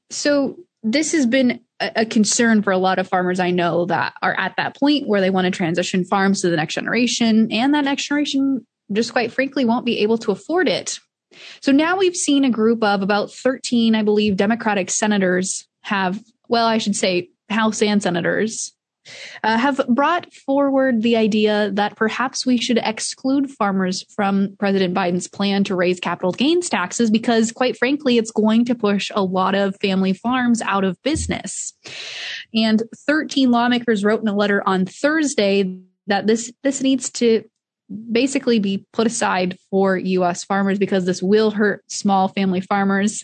so 0.09 0.57
this 0.83 1.13
has 1.13 1.25
been 1.25 1.61
a 1.79 2.05
concern 2.05 2.61
for 2.61 2.71
a 2.71 2.77
lot 2.77 2.99
of 2.99 3.07
farmers 3.07 3.39
I 3.39 3.51
know 3.51 3.85
that 3.87 4.13
are 4.21 4.37
at 4.37 4.55
that 4.57 4.77
point 4.77 5.07
where 5.07 5.19
they 5.19 5.29
want 5.29 5.45
to 5.45 5.51
transition 5.51 6.05
farms 6.05 6.41
to 6.41 6.49
the 6.49 6.55
next 6.55 6.75
generation, 6.75 7.51
and 7.51 7.73
that 7.73 7.83
next 7.83 8.07
generation 8.07 8.65
just 8.93 9.11
quite 9.11 9.33
frankly 9.33 9.65
won't 9.65 9.85
be 9.85 9.99
able 9.99 10.17
to 10.19 10.31
afford 10.31 10.69
it. 10.69 10.99
So 11.61 11.71
now 11.71 11.97
we've 11.97 12.15
seen 12.15 12.45
a 12.45 12.49
group 12.49 12.83
of 12.83 13.01
about 13.01 13.31
13, 13.31 13.95
I 13.95 14.03
believe, 14.03 14.37
Democratic 14.37 14.89
senators 14.89 15.67
have, 15.81 16.21
well, 16.47 16.65
I 16.65 16.77
should 16.77 16.95
say 16.95 17.29
House 17.49 17.81
and 17.81 18.01
senators 18.01 18.75
uh, 19.43 19.57
have 19.57 19.81
brought 19.87 20.33
forward 20.33 21.01
the 21.01 21.15
idea 21.15 21.69
that 21.73 21.95
perhaps 21.95 22.45
we 22.45 22.57
should 22.57 22.79
exclude 22.83 23.51
farmers 23.51 24.03
from 24.15 24.55
President 24.59 24.93
Biden's 24.93 25.27
plan 25.27 25.63
to 25.65 25.75
raise 25.75 25.99
capital 25.99 26.31
gains 26.31 26.69
taxes 26.69 27.11
because, 27.11 27.51
quite 27.51 27.77
frankly, 27.77 28.17
it's 28.17 28.31
going 28.31 28.65
to 28.65 28.75
push 28.75 29.11
a 29.13 29.23
lot 29.23 29.55
of 29.55 29.75
family 29.81 30.13
farms 30.13 30.61
out 30.61 30.83
of 30.83 31.01
business. 31.03 31.73
And 32.53 32.81
13 33.07 33.51
lawmakers 33.51 34.03
wrote 34.03 34.21
in 34.21 34.27
a 34.27 34.35
letter 34.35 34.67
on 34.67 34.85
Thursday 34.85 35.79
that 36.07 36.27
this 36.27 36.51
this 36.63 36.81
needs 36.81 37.09
to 37.11 37.43
basically 38.11 38.59
be 38.59 38.85
put 38.93 39.07
aside 39.07 39.57
for 39.69 39.97
US 39.97 40.43
farmers 40.43 40.79
because 40.79 41.05
this 41.05 41.21
will 41.21 41.51
hurt 41.51 41.83
small 41.89 42.27
family 42.27 42.61
farmers 42.61 43.23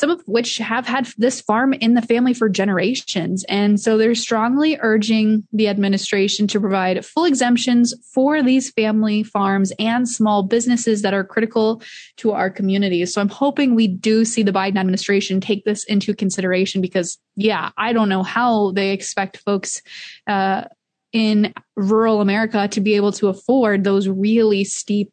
some 0.00 0.10
of 0.10 0.22
which 0.26 0.56
have 0.56 0.86
had 0.86 1.06
this 1.18 1.42
farm 1.42 1.74
in 1.74 1.92
the 1.92 2.00
family 2.00 2.32
for 2.32 2.48
generations. 2.48 3.44
And 3.50 3.78
so 3.78 3.98
they're 3.98 4.14
strongly 4.14 4.78
urging 4.80 5.46
the 5.52 5.68
administration 5.68 6.46
to 6.48 6.60
provide 6.60 7.04
full 7.04 7.26
exemptions 7.26 7.94
for 8.14 8.42
these 8.42 8.70
family 8.70 9.22
farms 9.22 9.72
and 9.78 10.08
small 10.08 10.42
businesses 10.42 11.02
that 11.02 11.12
are 11.12 11.22
critical 11.22 11.82
to 12.16 12.32
our 12.32 12.48
communities. 12.48 13.12
So 13.12 13.20
I'm 13.20 13.28
hoping 13.28 13.74
we 13.74 13.88
do 13.88 14.24
see 14.24 14.42
the 14.42 14.52
Biden 14.52 14.78
administration 14.78 15.38
take 15.38 15.66
this 15.66 15.84
into 15.84 16.14
consideration 16.14 16.80
because, 16.80 17.18
yeah, 17.36 17.68
I 17.76 17.92
don't 17.92 18.08
know 18.08 18.22
how 18.22 18.72
they 18.72 18.92
expect 18.92 19.36
folks, 19.36 19.82
uh, 20.26 20.64
in 21.12 21.52
rural 21.76 22.20
America 22.20 22.68
to 22.68 22.80
be 22.80 22.94
able 22.94 23.12
to 23.12 23.28
afford 23.28 23.84
those 23.84 24.08
really 24.08 24.64
steep 24.64 25.12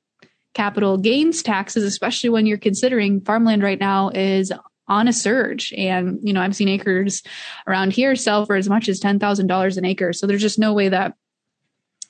capital 0.53 0.97
gains 0.97 1.43
taxes, 1.43 1.83
especially 1.83 2.29
when 2.29 2.45
you're 2.45 2.57
considering 2.57 3.21
farmland 3.21 3.61
right 3.63 3.79
now 3.79 4.09
is 4.09 4.51
on 4.87 5.07
a 5.07 5.13
surge. 5.13 5.73
And, 5.73 6.19
you 6.23 6.33
know, 6.33 6.41
I've 6.41 6.55
seen 6.55 6.69
acres 6.69 7.21
around 7.67 7.93
here 7.93 8.15
sell 8.15 8.45
for 8.45 8.55
as 8.55 8.69
much 8.69 8.89
as 8.89 8.99
$10,000 8.99 9.77
an 9.77 9.85
acre. 9.85 10.13
So 10.13 10.25
there's 10.27 10.41
just 10.41 10.59
no 10.59 10.73
way 10.73 10.89
that 10.89 11.13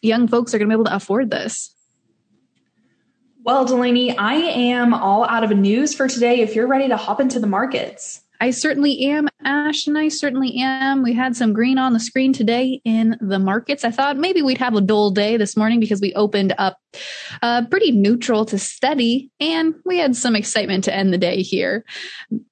young 0.02 0.28
folks 0.28 0.54
are 0.54 0.60
going 0.60 0.70
to 0.70 0.74
be 0.74 0.80
able 0.80 0.86
to 0.86 0.96
afford 0.96 1.30
this. 1.30 1.74
Well, 3.44 3.66
Delaney, 3.66 4.18
I 4.18 4.36
am 4.36 4.94
all 4.94 5.26
out 5.26 5.44
of 5.44 5.58
news 5.58 5.96
for 5.96 6.08
today. 6.08 6.42
If 6.42 6.56
you're 6.56 6.68
ready 6.68 6.90
to 6.90 6.98
hop 6.98 7.20
into 7.20 7.40
the 7.40 7.48
markets. 7.48 8.22
I 8.40 8.52
certainly 8.52 9.06
am, 9.06 9.28
Ash, 9.44 9.88
and 9.88 9.98
I 9.98 10.10
certainly 10.10 10.58
am. 10.58 11.02
We 11.02 11.14
had 11.14 11.36
some 11.36 11.54
green 11.54 11.78
on 11.78 11.94
the 11.94 12.00
screen 12.00 12.34
today 12.34 12.82
in 12.84 13.18
the 13.20 13.40
markets. 13.40 13.84
I 13.84 13.92
thought 13.92 14.18
maybe 14.18 14.42
we'd 14.42 14.60
have 14.60 14.76
a 14.76 14.82
dull 14.82 15.12
day 15.12 15.38
this 15.38 15.58
morning 15.58 15.80
because 15.80 16.02
we 16.02 16.14
opened 16.14 16.54
up 16.58 16.78
uh, 17.42 17.66
pretty 17.66 17.92
neutral 17.92 18.46
to 18.46 18.60
steady, 18.60 19.32
and 19.40 19.76
we 19.86 19.98
had 19.98 20.16
some 20.16 20.36
excitement 20.36 20.84
to 20.84 20.94
end 20.94 21.14
the 21.14 21.18
day 21.18 21.42
here. 21.42 21.84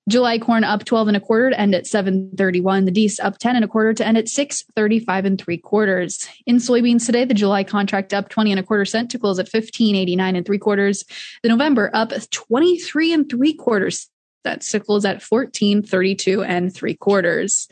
July 0.09 0.39
corn 0.39 0.63
up 0.63 0.85
12 0.85 1.09
and 1.09 1.17
a 1.17 1.19
quarter 1.19 1.51
to 1.51 1.59
end 1.59 1.75
at 1.75 1.87
731. 1.87 2.85
The 2.85 2.91
Dees 2.91 3.19
up 3.19 3.37
10 3.37 3.55
and 3.55 3.65
a 3.65 3.67
quarter 3.67 3.93
to 3.93 4.05
end 4.05 4.17
at 4.17 4.27
635 4.27 5.25
and 5.25 5.39
three 5.39 5.57
quarters. 5.57 6.27
In 6.45 6.57
soybeans 6.57 7.05
today, 7.05 7.25
the 7.25 7.33
July 7.33 7.63
contract 7.63 8.13
up 8.13 8.29
20 8.29 8.51
and 8.51 8.59
a 8.59 8.63
quarter 8.63 8.85
cent 8.85 9.11
to 9.11 9.19
close 9.19 9.39
at 9.39 9.45
1589 9.45 10.35
and 10.35 10.45
three 10.45 10.59
quarters. 10.59 11.05
The 11.43 11.49
November 11.49 11.91
up 11.93 12.11
23 12.31 13.13
and 13.13 13.29
three 13.29 13.53
quarters 13.53 14.09
that 14.45 14.63
sickle 14.63 14.95
is 14.95 15.05
at 15.05 15.21
1432 15.21 16.43
and 16.43 16.73
three 16.73 16.95
quarters. 16.95 17.67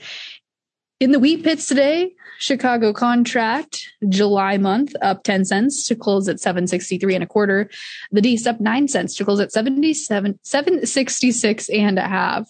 In 1.00 1.12
the 1.12 1.20
wheat 1.20 1.44
pits 1.44 1.65
today, 1.65 2.13
Chicago 2.39 2.94
contract 2.94 3.89
July 4.08 4.58
month 4.58 4.96
up 5.01 5.24
10 5.24 5.46
cents 5.46 5.88
to 5.88 5.96
close 5.96 6.30
at 6.30 6.39
763 6.39 7.15
and 7.15 7.24
a 7.24 7.27
quarter. 7.27 7.70
The 8.12 8.22
Dees 8.22 8.46
up 8.48 8.62
9 8.62 8.88
cents 8.88 9.15
to 9.15 9.25
close 9.25 9.39
at 9.39 9.51
77 9.51 10.39
766 10.44 11.70
and 11.70 11.98
a 11.98 12.08
half. 12.08 12.50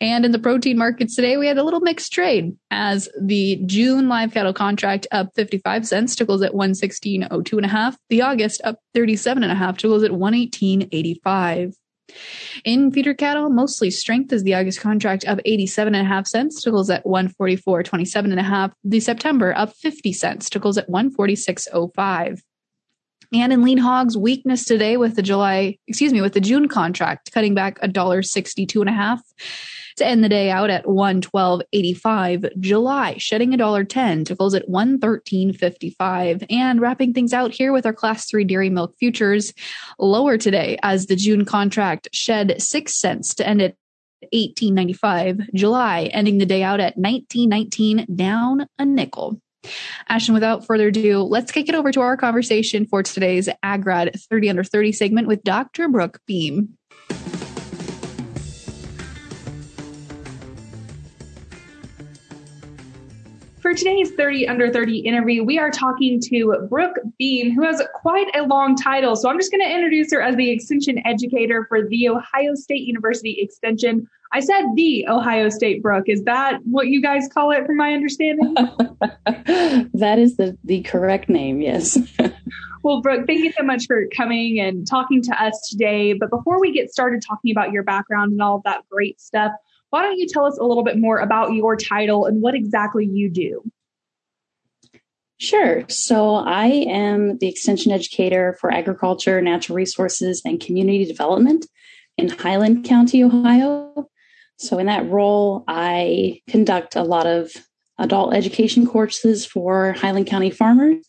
And 0.00 0.24
in 0.24 0.32
the 0.32 0.38
protein 0.38 0.78
markets 0.78 1.16
today, 1.16 1.36
we 1.36 1.46
had 1.46 1.58
a 1.58 1.62
little 1.62 1.80
mixed 1.80 2.12
trade 2.12 2.56
as 2.70 3.08
the 3.20 3.60
June 3.66 4.08
live 4.08 4.32
cattle 4.32 4.52
contract 4.52 5.06
up 5.10 5.34
55 5.34 5.86
cents 5.86 6.16
to 6.16 6.26
close 6.26 6.42
at 6.42 6.52
116.02 6.52 7.52
and 7.52 7.66
a 7.66 7.68
half. 7.68 7.96
The 8.08 8.22
August 8.22 8.60
up 8.64 8.78
37 8.94 9.42
and 9.42 9.52
a 9.52 9.54
half 9.54 9.78
to 9.78 9.88
close 9.88 10.04
at 10.04 10.10
118.85. 10.10 11.74
In 12.64 12.90
feeder 12.90 13.14
cattle, 13.14 13.50
mostly 13.50 13.90
strength 13.90 14.32
is 14.32 14.42
the 14.42 14.54
August 14.54 14.80
contract 14.80 15.24
up 15.26 15.38
87 15.44 15.94
and 15.94 16.06
a 16.06 16.08
half 16.08 16.26
cents 16.26 16.62
close 16.62 16.90
at 16.90 17.04
144.27 17.04 18.24
and 18.24 18.40
a 18.40 18.42
half. 18.42 18.72
The 18.84 19.00
September 19.00 19.56
up 19.56 19.74
50 19.74 20.12
cents 20.12 20.48
close 20.48 20.78
at 20.78 20.88
146.05. 20.88 22.40
And 23.32 23.52
in 23.52 23.62
lean 23.62 23.78
hogs, 23.78 24.16
weakness 24.16 24.64
today 24.64 24.96
with 24.96 25.16
the 25.16 25.22
July, 25.22 25.78
excuse 25.88 26.12
me, 26.12 26.20
with 26.20 26.34
the 26.34 26.40
June 26.40 26.68
contract 26.68 27.32
cutting 27.32 27.54
back 27.54 27.78
a 27.82 27.88
dollar 27.88 28.22
sixty-two 28.22 28.80
and 28.80 28.90
a 28.90 28.92
half 28.92 29.20
to 29.96 30.06
end 30.06 30.24
the 30.24 30.28
day 30.28 30.50
out 30.50 30.70
at 30.70 30.84
112.85. 30.84 32.60
July 32.60 33.16
shedding 33.18 33.54
a 33.54 33.56
dollar 33.56 33.84
10 33.84 34.24
to 34.24 34.36
close 34.36 34.54
at 34.54 34.68
113.55 34.68 36.46
and 36.50 36.80
wrapping 36.80 37.12
things 37.12 37.32
out 37.32 37.52
here 37.52 37.72
with 37.72 37.86
our 37.86 37.92
class 37.92 38.28
3 38.28 38.44
dairy 38.44 38.70
milk 38.70 38.94
futures 38.98 39.52
lower 39.98 40.36
today 40.38 40.78
as 40.82 41.06
the 41.06 41.16
June 41.16 41.44
contract 41.44 42.08
shed 42.12 42.60
6 42.60 42.94
cents 42.94 43.34
to 43.34 43.46
end 43.46 43.62
at 43.62 43.76
1895. 44.32 45.40
July 45.54 46.04
ending 46.12 46.38
the 46.38 46.46
day 46.46 46.62
out 46.62 46.80
at 46.80 46.96
1919 46.96 48.06
down 48.14 48.66
a 48.78 48.84
nickel. 48.84 49.40
Ashton, 50.08 50.34
without 50.34 50.66
further 50.66 50.88
ado, 50.88 51.22
let's 51.22 51.50
kick 51.50 51.68
it 51.68 51.74
over 51.74 51.90
to 51.92 52.00
our 52.00 52.16
conversation 52.16 52.86
for 52.86 53.02
today's 53.02 53.48
AgGrad 53.64 54.20
30 54.28 54.50
Under 54.50 54.64
30 54.64 54.92
segment 54.92 55.26
with 55.26 55.42
Dr. 55.42 55.88
Brooke 55.88 56.20
Beam. 56.26 56.76
For 63.64 63.72
today's 63.72 64.10
30 64.10 64.46
under 64.46 64.70
30 64.70 64.98
interview, 64.98 65.42
we 65.42 65.58
are 65.58 65.70
talking 65.70 66.20
to 66.24 66.66
Brooke 66.68 66.96
Beam, 67.18 67.54
who 67.54 67.62
has 67.62 67.82
quite 67.94 68.26
a 68.36 68.42
long 68.42 68.76
title. 68.76 69.16
So 69.16 69.30
I'm 69.30 69.38
just 69.38 69.50
going 69.50 69.62
to 69.62 69.74
introduce 69.74 70.12
her 70.12 70.20
as 70.20 70.36
the 70.36 70.50
Extension 70.50 71.00
Educator 71.06 71.64
for 71.66 71.80
the 71.88 72.10
Ohio 72.10 72.56
State 72.56 72.82
University 72.82 73.38
Extension. 73.40 74.06
I 74.34 74.40
said 74.40 74.66
the 74.74 75.08
Ohio 75.08 75.48
State 75.48 75.82
Brooke. 75.82 76.10
Is 76.10 76.24
that 76.24 76.58
what 76.64 76.88
you 76.88 77.00
guys 77.00 77.26
call 77.32 77.52
it, 77.52 77.64
from 77.64 77.78
my 77.78 77.94
understanding? 77.94 78.52
that 79.94 80.16
is 80.18 80.36
the, 80.36 80.58
the 80.62 80.82
correct 80.82 81.30
name, 81.30 81.62
yes. 81.62 81.98
well, 82.82 83.00
Brooke, 83.00 83.26
thank 83.26 83.44
you 83.44 83.52
so 83.52 83.64
much 83.64 83.86
for 83.86 84.04
coming 84.14 84.60
and 84.60 84.86
talking 84.86 85.22
to 85.22 85.42
us 85.42 85.70
today. 85.70 86.12
But 86.12 86.28
before 86.28 86.60
we 86.60 86.70
get 86.70 86.92
started 86.92 87.22
talking 87.26 87.50
about 87.50 87.72
your 87.72 87.82
background 87.82 88.32
and 88.32 88.42
all 88.42 88.56
of 88.56 88.62
that 88.64 88.82
great 88.90 89.22
stuff, 89.22 89.52
why 89.94 90.02
don't 90.02 90.18
you 90.18 90.26
tell 90.26 90.44
us 90.44 90.58
a 90.58 90.64
little 90.64 90.82
bit 90.82 90.98
more 90.98 91.18
about 91.18 91.52
your 91.52 91.76
title 91.76 92.26
and 92.26 92.42
what 92.42 92.56
exactly 92.56 93.06
you 93.06 93.30
do? 93.30 93.62
Sure. 95.38 95.84
So 95.88 96.34
I 96.34 96.66
am 96.66 97.38
the 97.38 97.46
extension 97.46 97.92
educator 97.92 98.56
for 98.60 98.72
agriculture, 98.72 99.40
natural 99.40 99.76
resources, 99.76 100.42
and 100.44 100.58
community 100.58 101.04
development 101.04 101.66
in 102.18 102.28
Highland 102.28 102.84
County, 102.84 103.22
Ohio. 103.22 104.08
So 104.58 104.80
in 104.80 104.86
that 104.86 105.08
role, 105.08 105.62
I 105.68 106.42
conduct 106.48 106.96
a 106.96 107.04
lot 107.04 107.28
of 107.28 107.52
adult 107.96 108.34
education 108.34 108.88
courses 108.88 109.46
for 109.46 109.92
Highland 109.92 110.26
County 110.26 110.50
farmers 110.50 111.06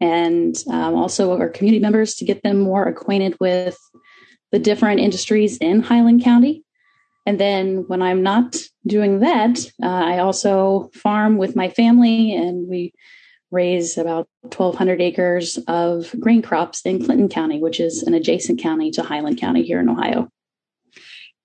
and 0.00 0.56
um, 0.70 0.94
also 0.94 1.38
our 1.38 1.50
community 1.50 1.82
members 1.82 2.14
to 2.14 2.24
get 2.24 2.42
them 2.42 2.60
more 2.60 2.86
acquainted 2.86 3.36
with 3.40 3.76
the 4.52 4.58
different 4.58 5.00
industries 5.00 5.58
in 5.58 5.82
Highland 5.82 6.24
County. 6.24 6.62
And 7.26 7.40
then 7.40 7.84
when 7.88 8.02
I'm 8.02 8.22
not 8.22 8.56
doing 8.86 9.20
that, 9.20 9.58
uh, 9.82 9.86
I 9.86 10.18
also 10.18 10.90
farm 10.94 11.36
with 11.36 11.56
my 11.56 11.68
family 11.68 12.34
and 12.34 12.68
we 12.68 12.94
raise 13.50 13.98
about 13.98 14.28
1,200 14.42 15.00
acres 15.00 15.58
of 15.66 16.14
grain 16.20 16.42
crops 16.42 16.82
in 16.82 17.04
Clinton 17.04 17.28
County, 17.28 17.60
which 17.60 17.80
is 17.80 18.02
an 18.04 18.14
adjacent 18.14 18.60
county 18.60 18.90
to 18.92 19.02
Highland 19.02 19.38
County 19.38 19.62
here 19.62 19.80
in 19.80 19.88
Ohio. 19.88 20.28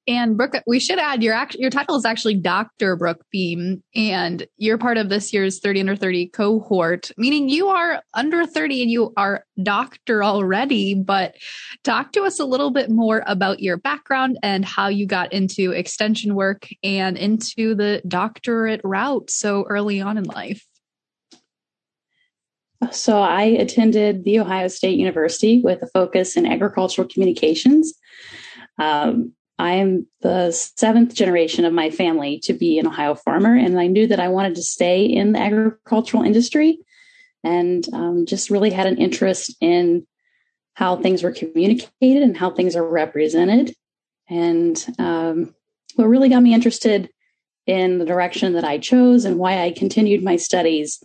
And 0.08 0.36
Brooke, 0.36 0.56
we 0.66 0.80
should 0.80 0.98
add 0.98 1.22
your 1.22 1.34
act, 1.34 1.56
your 1.56 1.70
title 1.70 1.96
is 1.96 2.06
actually 2.06 2.36
Dr. 2.36 2.96
Brooke 2.96 3.24
Beam, 3.32 3.84
and 3.96 4.48
you're 4.58 4.80
part 4.80 4.98
of 4.98 5.10
this 5.10 5.32
year's 5.32 5.60
30 5.60 5.82
under 5.82 5.96
30 5.96 6.30
cohort, 6.30 7.12
meaning 7.18 7.50
you 7.50 7.68
are 7.68 8.02
under 8.16 8.48
30 8.48 8.82
and 8.82 8.92
you 8.92 9.14
are 9.16 9.46
doctor 9.62 10.24
already. 10.24 10.96
But 10.96 11.36
talk 11.84 12.14
to 12.14 12.24
us 12.24 12.40
a 12.40 12.46
little 12.46 12.72
bit 12.72 12.90
more 12.90 13.24
about 13.28 13.60
your 13.60 13.78
background 13.78 14.40
and 14.42 14.66
how 14.66 14.88
you 14.88 15.06
got 15.06 15.34
into 15.34 15.72
extension 15.72 16.34
work 16.34 16.68
and 16.82 17.16
into 17.16 17.76
the 17.76 18.02
doctorate 18.08 18.82
route 18.84 19.30
so 19.30 19.66
early 19.70 20.02
on 20.02 20.18
in 20.18 20.24
life. 20.24 20.66
So 22.92 23.22
I 23.22 23.44
attended 23.44 24.24
the 24.24 24.40
Ohio 24.40 24.68
State 24.68 24.98
University 24.98 25.62
with 25.64 25.84
a 25.84 25.88
focus 25.88 26.36
in 26.36 26.48
agricultural 26.48 27.08
communications. 27.08 27.94
Um, 28.80 29.34
I'm 29.62 30.08
the 30.22 30.52
seventh 30.52 31.14
generation 31.14 31.66
of 31.66 31.74
my 31.74 31.92
family 31.92 32.40
to 32.46 32.54
be 32.54 32.80
an 32.80 32.88
Ohio 32.88 33.14
farmer, 33.14 33.56
and 33.56 33.80
I 33.80 33.86
knew 33.86 34.08
that 34.08 34.20
I 34.20 34.28
wanted 34.28 34.56
to 34.56 34.64
stay 34.64 35.06
in 35.06 35.34
the 35.34 35.40
agricultural 35.40 36.24
industry 36.24 36.80
and 37.44 37.88
um, 37.94 38.26
just 38.26 38.50
really 38.50 38.72
had 38.72 38.88
an 38.88 38.98
interest 38.98 39.56
in 39.62 40.08
how 40.74 40.96
things 40.96 41.22
were 41.22 41.32
communicated 41.32 42.24
and 42.24 42.36
how 42.36 42.50
things 42.50 42.76
are 42.76 42.88
represented. 42.88 43.76
And 44.28 44.84
um, 44.98 45.54
what 45.96 46.06
really 46.06 46.30
got 46.30 46.42
me 46.42 46.56
interested 46.56 47.12
in 47.68 48.00
the 48.00 48.06
direction 48.06 48.54
that 48.54 48.64
I 48.64 48.80
chose 48.80 49.26
and 49.26 49.38
why 49.38 49.62
I 49.62 49.70
continued 49.70 50.24
my 50.24 50.38
studies 50.38 51.04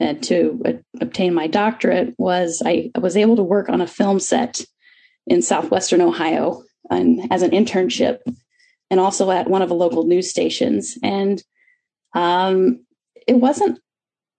and 0.00 0.22
to 0.22 0.62
uh, 0.64 0.72
obtain 1.02 1.34
my 1.34 1.48
doctorate 1.48 2.14
was 2.16 2.62
I 2.64 2.92
was 2.98 3.18
able 3.18 3.36
to 3.36 3.42
work 3.42 3.68
on 3.68 3.82
a 3.82 3.86
film 3.86 4.20
set 4.20 4.62
in 5.26 5.42
southwestern 5.42 6.00
Ohio 6.00 6.62
and 6.90 7.32
as 7.32 7.42
an 7.42 7.50
internship 7.50 8.18
and 8.90 9.00
also 9.00 9.30
at 9.30 9.48
one 9.48 9.62
of 9.62 9.68
the 9.68 9.74
local 9.74 10.04
news 10.04 10.30
stations. 10.30 10.98
And 11.02 11.42
um, 12.14 12.84
it 13.26 13.34
wasn't 13.34 13.80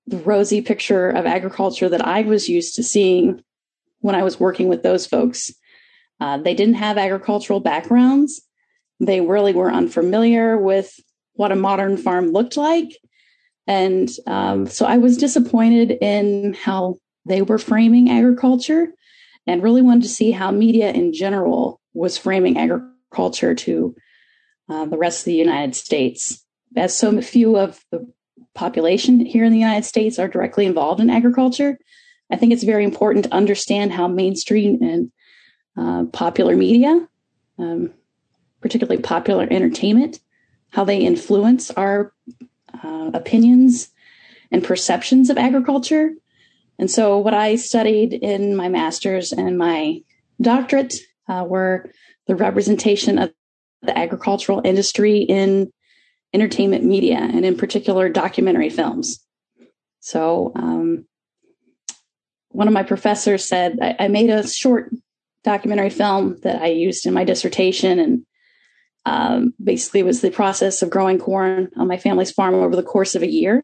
the 0.08 0.18
rosy 0.18 0.62
picture 0.62 1.10
of 1.10 1.26
agriculture 1.26 1.90
that 1.90 2.06
I 2.06 2.22
was 2.22 2.48
used 2.48 2.76
to 2.76 2.84
seeing 2.84 3.44
when 4.00 4.16
I 4.16 4.24
was 4.24 4.40
working 4.40 4.68
with 4.68 4.84
those 4.84 5.06
folks. 5.06 5.52
Uh, 6.20 6.38
they 6.38 6.54
didn't 6.54 6.76
have 6.76 6.98
agricultural 6.98 7.60
backgrounds. 7.60 8.42
They 9.00 9.20
really 9.22 9.54
were 9.54 9.72
unfamiliar 9.72 10.58
with 10.58 10.94
what 11.34 11.52
a 11.52 11.56
modern 11.56 11.98
farm 11.98 12.32
looked 12.32 12.56
like. 12.56 12.98
And 13.68 14.10
um, 14.28 14.68
so 14.68 14.86
I 14.86 14.98
was 14.98 15.18
disappointed 15.18 15.98
in 16.02 16.54
how 16.54 16.98
they 17.26 17.42
were 17.42 17.58
framing 17.58 18.10
agriculture 18.10 18.94
and 19.48 19.64
really 19.64 19.82
wanted 19.82 20.04
to 20.04 20.10
see 20.10 20.32
how 20.32 20.52
media 20.52 20.92
in 20.92 21.14
general 21.14 21.82
was 21.96 22.18
framing 22.18 22.58
agriculture 22.58 23.56
to 23.56 23.96
uh, 24.70 24.86
the 24.86 24.98
rest 24.98 25.22
of 25.22 25.26
the 25.26 25.34
United 25.34 25.76
States. 25.76 26.44
As 26.76 26.96
so 26.96 27.20
few 27.22 27.58
of 27.58 27.84
the 27.92 28.06
population 28.54 29.26
here 29.26 29.46
in 29.46 29.52
the 29.52 29.60
United 29.60 29.86
States 29.86 30.20
are 30.20 30.28
directly 30.28 30.66
involved 30.66 31.00
in 31.00 31.10
agriculture, 31.10 31.80
I 32.32 32.36
think 32.36 32.52
it's 32.52 32.64
very 32.64 32.84
important 32.84 33.26
to 33.26 33.34
understand 33.34 33.94
how 33.94 34.08
mainstream 34.08 34.82
and 34.82 35.12
uh, 35.78 36.06
popular 36.12 36.56
media, 36.56 37.08
um, 37.60 37.92
particularly 38.62 39.02
popular 39.02 39.48
entertainment, 39.50 40.20
how 40.72 40.84
they 40.84 41.00
influence 41.00 41.72
our 41.72 42.14
uh, 42.84 43.12
opinions 43.14 43.90
and 44.52 44.64
perceptions 44.64 45.30
of 45.30 45.38
agriculture. 45.38 46.12
And 46.80 46.90
so, 46.92 47.18
what 47.20 47.34
I 47.34 47.56
studied 47.56 48.14
in 48.14 48.56
my 48.56 48.68
master's 48.68 49.32
and 49.32 49.58
my 49.58 50.02
doctorate 50.42 50.96
uh, 51.28 51.46
were 51.48 51.92
the 52.28 52.36
representation 52.36 53.18
of 53.18 53.34
the 53.82 53.98
agricultural 53.98 54.62
industry 54.64 55.20
in 55.20 55.72
entertainment 56.34 56.84
media 56.84 57.18
and 57.18 57.46
in 57.46 57.56
particular 57.56 58.10
documentary 58.10 58.70
films. 58.70 59.26
So 60.00 60.52
um, 60.56 61.06
one 62.50 62.68
of 62.68 62.74
my 62.74 62.84
professors 62.84 63.46
said 63.46 63.78
I, 63.82 63.96
I, 64.00 64.08
made 64.08 64.30
a 64.30 64.48
short 64.48 64.92
documentary 65.44 65.90
film 65.90 66.38
that 66.44 66.62
I 66.62 66.68
used 66.68 67.06
in 67.06 67.14
my 67.14 67.24
dissertation 67.24 68.00
and 68.00 68.26
um, 69.06 69.54
basically 69.64 70.04
was 70.04 70.22
the 70.22 70.32
process 70.32 70.82
of 70.82 70.90
growing 70.90 71.20
corn 71.20 71.70
on 71.78 71.88
my 71.88 71.98
family's 71.98 72.32
farm 72.32 72.56
over 72.56 72.76
the 72.76 72.84
course 72.84 73.16
of 73.16 73.22
a 73.22 73.32
year. 73.32 73.64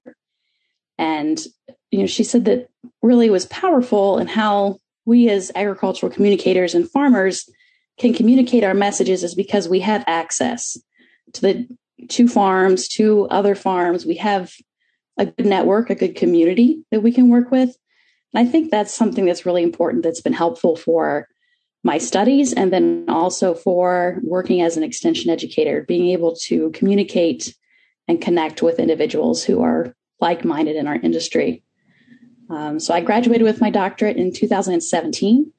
And 0.98 1.40
you 1.90 2.00
know, 2.00 2.06
she 2.06 2.24
said 2.24 2.46
that 2.46 2.70
really 3.02 3.30
was 3.30 3.46
powerful 3.48 4.18
and 4.18 4.30
how 4.30 4.78
we 5.06 5.30
as 5.30 5.52
agricultural 5.56 6.12
communicators 6.12 6.76
and 6.76 6.90
farmers 6.90 7.50
can 7.98 8.14
communicate 8.14 8.64
our 8.64 8.74
messages 8.74 9.24
is 9.24 9.36
because 9.36 9.70
we 9.70 9.80
have 9.82 10.04
access 10.08 10.78
to 11.34 11.42
the 11.42 11.68
two 12.08 12.28
farms, 12.28 12.88
to 12.88 13.28
other 13.30 13.56
farms. 13.56 14.06
We 14.06 14.16
have 14.16 14.54
a 15.18 15.28
good 15.28 15.46
network, 15.46 15.90
a 15.90 15.96
good 15.96 16.16
community 16.16 16.84
that 16.92 17.02
we 17.02 17.12
can 17.12 17.30
work 17.30 17.52
with. 17.52 17.76
And 18.34 18.48
I 18.48 18.50
think 18.50 18.72
that's 18.72 18.94
something 18.94 19.26
that's 19.26 19.46
really 19.46 19.64
important 19.64 20.04
that's 20.04 20.22
been 20.22 20.34
helpful 20.34 20.76
for 20.76 21.28
my 21.84 21.98
studies 21.98 22.54
and 22.54 22.72
then 22.72 23.06
also 23.08 23.54
for 23.54 24.20
working 24.24 24.62
as 24.62 24.78
an 24.78 24.84
extension 24.84 25.30
educator, 25.30 25.84
being 25.88 26.10
able 26.10 26.36
to 26.36 26.70
communicate 26.72 27.56
and 28.08 28.22
connect 28.22 28.62
with 28.62 28.80
individuals 28.80 29.44
who 29.44 29.62
are 29.62 29.96
like 30.20 30.46
minded 30.46 30.76
in 30.76 30.88
our 30.88 30.96
industry. 30.96 31.64
Um, 32.52 32.80
so 32.80 32.94
I 32.94 33.02
graduated 33.02 33.44
with 33.44 33.62
my 33.62 33.70
doctorate 33.70 34.18
in 34.18 34.34
2017. 34.34 35.52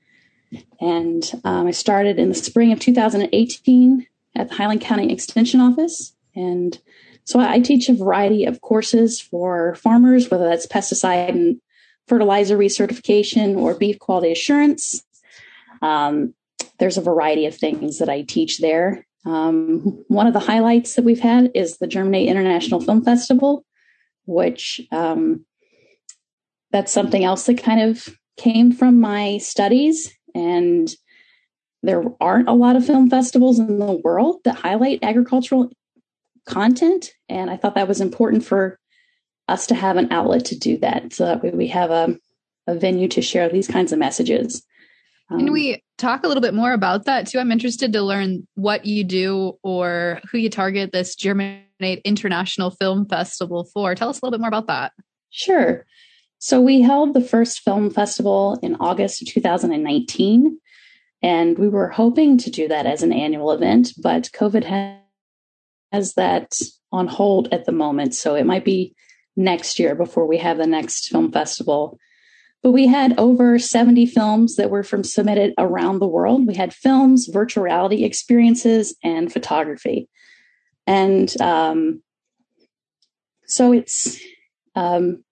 And 0.81 1.33
um, 1.45 1.67
I 1.67 1.71
started 1.71 2.19
in 2.19 2.29
the 2.29 2.35
spring 2.35 2.73
of 2.73 2.79
2018 2.79 4.07
at 4.37 4.49
the 4.49 4.55
Highland 4.55 4.83
County 4.83 5.11
Extension 5.11 5.61
Office. 5.61 6.15
And 6.35 6.79
so 7.25 7.41
I 7.41 7.61
teach 7.61 7.89
a 7.89 7.95
variety 7.95 8.45
of 8.45 8.61
courses 8.61 9.21
for 9.21 9.75
farmers, 9.77 10.31
whether 10.31 10.45
that's 10.45 10.67
pesticide 10.67 11.31
and 11.31 11.61
fertilizer 12.09 12.59
recertification 12.59 13.57
or 13.57 13.75
beef 13.75 13.99
quality 13.99 14.33
assurance. 14.33 15.03
Um, 15.81 16.35
there's 16.79 16.99
a 16.99 17.03
variety 17.03 17.47
of 17.47 17.55
things 17.55 17.99
that 17.99 18.09
I 18.09 18.23
teach 18.23 18.59
there. 18.59 19.07
Um, 19.25 20.05
one 20.09 20.27
of 20.27 20.33
the 20.33 20.41
highlights 20.41 20.95
that 20.95 21.05
we've 21.05 21.21
had 21.21 21.53
is 21.55 21.79
the 21.79 21.87
Germinate 21.87 22.29
International 22.29 22.81
Film 22.81 23.05
Festival, 23.05 23.65
which 24.27 24.81
um, 24.91 25.47
that's 26.73 26.93
something 26.93 27.25
else 27.25 27.47
that 27.47 27.63
kind 27.63 27.81
of 27.81 28.09
came 28.37 28.73
from 28.73 29.01
my 29.01 29.39
studies. 29.39 30.13
And 30.35 30.93
there 31.83 32.05
aren't 32.21 32.49
a 32.49 32.55
lot 32.55 32.77
of 32.77 32.87
film 32.87 33.11
festivals 33.11 33.59
in 33.59 33.79
the 33.79 34.01
world 34.05 34.41
that 34.45 34.57
highlight 34.57 35.01
agricultural 35.03 35.71
content. 36.47 37.11
And 37.29 37.51
I 37.51 37.57
thought 37.57 37.75
that 37.75 37.89
was 37.89 38.01
important 38.01 38.45
for 38.45 38.79
us 39.49 39.67
to 39.67 39.75
have 39.75 39.97
an 39.97 40.13
outlet 40.13 40.47
to 40.47 40.59
do 40.59 40.79
that 40.79 41.13
so 41.13 41.27
that 41.27 41.43
way 41.43 41.51
we 41.51 41.69
have 41.69 41.91
a, 41.91 42.17
a 42.67 42.75
venue 42.75 43.09
to 43.09 43.23
share 43.23 43.49
these 43.49 43.69
kinds 43.69 43.93
of 43.93 43.99
messages. 43.99 44.65
Um, 45.31 45.39
Can 45.39 45.53
we 45.53 45.83
talk 45.99 46.25
a 46.25 46.29
little 46.29 46.41
bit 46.41 46.55
more 46.55 46.73
about 46.73 47.05
that 47.07 47.27
too? 47.27 47.39
I'm 47.39 47.53
interested 47.53 47.93
to 47.93 48.03
learn 48.03 48.47
what 48.55 48.87
you 48.87 49.05
do 49.05 49.59
or 49.63 50.21
who 50.31 50.39
you 50.39 50.51
target 50.51 50.93
this 50.93 51.17
Germinate 51.17 52.01
International 52.05 52.71
Film 52.71 53.07
Festival 53.07 53.65
for. 53.65 53.95
Tell 53.95 54.09
us 54.09 54.21
a 54.21 54.25
little 54.25 54.39
bit 54.39 54.41
more 54.41 54.49
about 54.49 54.69
that. 54.69 54.93
Sure. 55.31 55.85
So 56.45 56.61
we 56.61 56.81
held 56.81 57.15
the 57.15 57.21
first 57.21 57.61
film 57.61 57.89
festival 57.89 58.59
in 58.65 58.75
August 58.81 59.23
of 59.23 59.29
2019, 59.29 60.59
and 61.23 61.57
we 61.57 61.69
were 61.69 61.91
hoping 61.91 62.37
to 62.39 62.51
do 62.51 62.67
that 62.67 62.85
as 62.85 63.05
an 63.05 63.13
annual 63.13 63.53
event, 63.53 63.93
but 63.97 64.29
COVID 64.33 64.65
has 65.93 66.15
that 66.15 66.59
on 66.91 67.07
hold 67.07 67.47
at 67.53 67.65
the 67.65 67.71
moment. 67.71 68.17
So 68.17 68.35
it 68.35 68.45
might 68.45 68.65
be 68.65 68.93
next 69.37 69.79
year 69.79 69.95
before 69.95 70.27
we 70.27 70.37
have 70.39 70.59
the 70.59 70.67
next 70.67 71.11
film 71.11 71.31
festival. 71.31 71.97
But 72.61 72.73
we 72.73 72.89
had 72.89 73.17
over 73.21 73.57
70 73.61 74.07
films 74.07 74.57
that 74.57 74.69
were 74.69 74.83
from 74.83 75.05
submitted 75.05 75.55
around 75.59 76.01
the 76.01 76.09
world. 76.09 76.49
We 76.49 76.57
had 76.57 76.75
films, 76.75 77.29
virtual 77.29 77.63
reality 77.63 78.03
experiences, 78.03 78.97
and 79.05 79.33
photography. 79.33 80.09
And 80.89 81.33
um, 81.41 82.03
so 83.47 83.71
it's 83.71 84.21
um, 84.75 85.23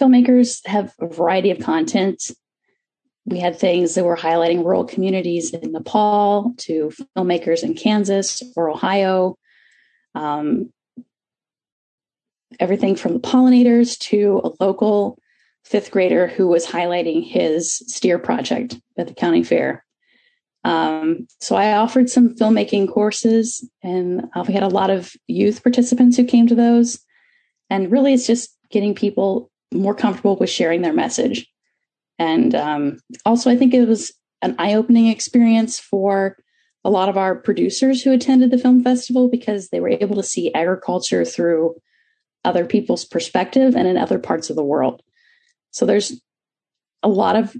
filmmakers 0.00 0.66
have 0.66 0.92
a 1.00 1.06
variety 1.06 1.50
of 1.50 1.60
content. 1.60 2.30
We 3.24 3.38
had 3.38 3.58
things 3.58 3.94
that 3.94 4.04
were 4.04 4.16
highlighting 4.16 4.64
rural 4.64 4.84
communities 4.84 5.52
in 5.52 5.72
Nepal 5.72 6.54
to 6.58 6.92
filmmakers 7.16 7.62
in 7.62 7.74
Kansas 7.74 8.42
or 8.56 8.70
Ohio. 8.70 9.36
Um, 10.14 10.72
everything 12.58 12.96
from 12.96 13.14
the 13.14 13.20
pollinators 13.20 13.98
to 13.98 14.40
a 14.44 14.64
local 14.64 15.18
fifth 15.64 15.90
grader 15.90 16.26
who 16.26 16.48
was 16.48 16.66
highlighting 16.66 17.24
his 17.24 17.76
steer 17.86 18.18
project 18.18 18.76
at 18.98 19.06
the 19.06 19.14
county 19.14 19.44
fair. 19.44 19.84
Um, 20.64 21.26
so 21.40 21.56
I 21.56 21.72
offered 21.74 22.08
some 22.08 22.34
filmmaking 22.34 22.92
courses, 22.92 23.68
and 23.82 24.28
uh, 24.34 24.44
we 24.46 24.54
had 24.54 24.62
a 24.62 24.68
lot 24.68 24.90
of 24.90 25.12
youth 25.26 25.62
participants 25.62 26.16
who 26.16 26.24
came 26.24 26.46
to 26.48 26.54
those. 26.54 27.00
And 27.70 27.90
really, 27.90 28.12
it's 28.12 28.26
just 28.26 28.56
getting 28.70 28.94
people 28.94 29.50
more 29.72 29.94
comfortable 29.94 30.36
with 30.36 30.50
sharing 30.50 30.82
their 30.82 30.92
message. 30.92 31.46
And 32.18 32.54
um, 32.54 32.98
also, 33.24 33.50
I 33.50 33.56
think 33.56 33.74
it 33.74 33.86
was 33.86 34.12
an 34.42 34.54
eye 34.58 34.74
opening 34.74 35.08
experience 35.08 35.78
for 35.78 36.36
a 36.84 36.90
lot 36.90 37.08
of 37.08 37.16
our 37.16 37.36
producers 37.36 38.02
who 38.02 38.12
attended 38.12 38.50
the 38.50 38.58
film 38.58 38.82
festival 38.82 39.28
because 39.28 39.68
they 39.68 39.80
were 39.80 39.88
able 39.88 40.16
to 40.16 40.22
see 40.22 40.52
agriculture 40.52 41.24
through 41.24 41.74
other 42.44 42.64
people's 42.64 43.04
perspective 43.04 43.76
and 43.76 43.86
in 43.86 43.96
other 43.96 44.18
parts 44.18 44.50
of 44.50 44.56
the 44.56 44.64
world. 44.64 45.02
So 45.70 45.86
there's 45.86 46.20
a 47.02 47.08
lot 47.08 47.36
of 47.36 47.56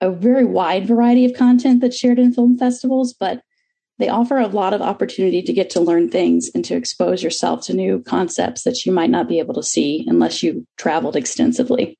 a 0.00 0.10
very 0.10 0.44
wide 0.44 0.86
variety 0.86 1.26
of 1.26 1.34
content 1.34 1.80
that's 1.80 1.96
shared 1.96 2.18
in 2.18 2.32
film 2.32 2.56
festivals, 2.56 3.12
but 3.12 3.42
they 4.00 4.08
offer 4.08 4.38
a 4.38 4.46
lot 4.46 4.72
of 4.72 4.80
opportunity 4.80 5.42
to 5.42 5.52
get 5.52 5.68
to 5.70 5.80
learn 5.80 6.08
things 6.08 6.50
and 6.54 6.64
to 6.64 6.74
expose 6.74 7.22
yourself 7.22 7.60
to 7.66 7.74
new 7.74 8.02
concepts 8.02 8.62
that 8.62 8.86
you 8.86 8.92
might 8.92 9.10
not 9.10 9.28
be 9.28 9.38
able 9.38 9.54
to 9.54 9.62
see 9.62 10.04
unless 10.08 10.42
you 10.42 10.66
traveled 10.78 11.16
extensively. 11.16 11.98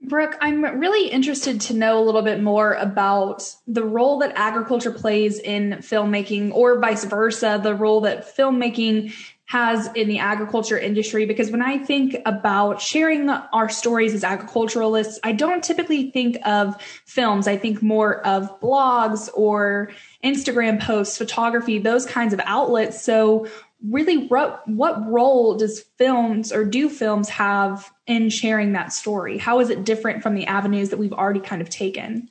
Brooke, 0.00 0.38
I'm 0.40 0.64
really 0.64 1.10
interested 1.10 1.60
to 1.62 1.74
know 1.74 1.98
a 1.98 2.04
little 2.04 2.22
bit 2.22 2.42
more 2.42 2.72
about 2.74 3.54
the 3.66 3.84
role 3.84 4.20
that 4.20 4.32
agriculture 4.36 4.92
plays 4.92 5.38
in 5.38 5.72
filmmaking, 5.80 6.52
or 6.54 6.78
vice 6.78 7.04
versa, 7.04 7.60
the 7.62 7.74
role 7.74 8.00
that 8.02 8.34
filmmaking 8.34 9.12
has 9.48 9.88
in 9.94 10.08
the 10.08 10.18
agriculture 10.18 10.78
industry. 10.78 11.24
Because 11.24 11.50
when 11.50 11.62
I 11.62 11.78
think 11.78 12.16
about 12.26 12.82
sharing 12.82 13.30
our 13.30 13.70
stories 13.70 14.12
as 14.12 14.22
agriculturalists, 14.22 15.18
I 15.24 15.32
don't 15.32 15.64
typically 15.64 16.10
think 16.10 16.36
of 16.46 16.80
films. 17.06 17.48
I 17.48 17.56
think 17.56 17.82
more 17.82 18.24
of 18.26 18.60
blogs 18.60 19.30
or 19.32 19.90
Instagram 20.22 20.82
posts, 20.82 21.16
photography, 21.16 21.78
those 21.78 22.04
kinds 22.04 22.34
of 22.34 22.40
outlets. 22.44 23.02
So, 23.02 23.48
really 23.86 24.26
what 24.26 24.66
what 24.68 25.08
role 25.08 25.56
does 25.56 25.84
films 25.96 26.52
or 26.52 26.64
do 26.64 26.90
films 26.90 27.28
have 27.28 27.90
in 28.08 28.28
sharing 28.28 28.72
that 28.72 28.92
story 28.92 29.38
how 29.38 29.60
is 29.60 29.70
it 29.70 29.84
different 29.84 30.20
from 30.20 30.34
the 30.34 30.44
avenues 30.46 30.88
that 30.88 30.96
we've 30.96 31.12
already 31.12 31.38
kind 31.38 31.62
of 31.62 31.70
taken 31.70 32.28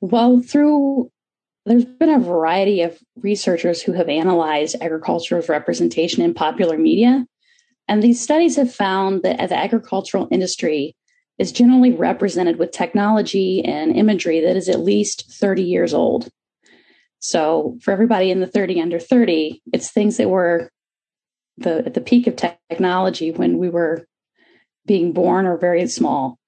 well 0.00 0.40
through 0.40 1.08
there's 1.68 1.84
been 1.84 2.10
a 2.10 2.18
variety 2.18 2.82
of 2.82 2.98
researchers 3.16 3.82
who 3.82 3.92
have 3.92 4.08
analyzed 4.08 4.76
agriculture's 4.80 5.48
representation 5.48 6.22
in 6.22 6.34
popular 6.34 6.78
media 6.78 7.26
and 7.88 8.02
these 8.02 8.20
studies 8.20 8.56
have 8.56 8.72
found 8.72 9.22
that 9.22 9.48
the 9.48 9.56
agricultural 9.56 10.28
industry 10.30 10.94
is 11.38 11.52
generally 11.52 11.92
represented 11.92 12.58
with 12.58 12.72
technology 12.72 13.64
and 13.64 13.96
imagery 13.96 14.40
that 14.40 14.56
is 14.56 14.68
at 14.68 14.80
least 14.80 15.32
30 15.32 15.62
years 15.62 15.94
old 15.94 16.30
so 17.20 17.78
for 17.82 17.90
everybody 17.90 18.30
in 18.30 18.40
the 18.40 18.46
30 18.46 18.80
under 18.80 18.98
30, 18.98 19.62
it's 19.72 19.90
things 19.90 20.16
that 20.16 20.28
were 20.28 20.70
the 21.56 21.84
at 21.84 21.94
the 21.94 22.00
peak 22.00 22.26
of 22.26 22.36
technology 22.36 23.32
when 23.32 23.58
we 23.58 23.68
were 23.68 24.06
being 24.86 25.12
born 25.12 25.46
or 25.46 25.58
very 25.58 25.86
small. 25.88 26.38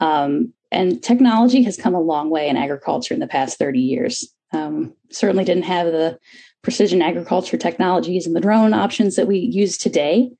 Um, 0.00 0.54
and 0.70 1.02
technology 1.02 1.62
has 1.64 1.76
come 1.76 1.94
a 1.94 2.00
long 2.00 2.30
way 2.30 2.48
in 2.48 2.56
agriculture 2.56 3.14
in 3.14 3.20
the 3.20 3.26
past 3.26 3.58
30 3.58 3.80
years. 3.80 4.32
Um, 4.52 4.94
certainly 5.10 5.44
didn't 5.44 5.64
have 5.64 5.86
the 5.86 6.18
precision 6.62 7.02
agriculture 7.02 7.56
technologies 7.56 8.26
and 8.26 8.34
the 8.34 8.40
drone 8.40 8.72
options 8.72 9.16
that 9.16 9.26
we 9.26 9.38
use 9.38 9.76
today. 9.76 10.30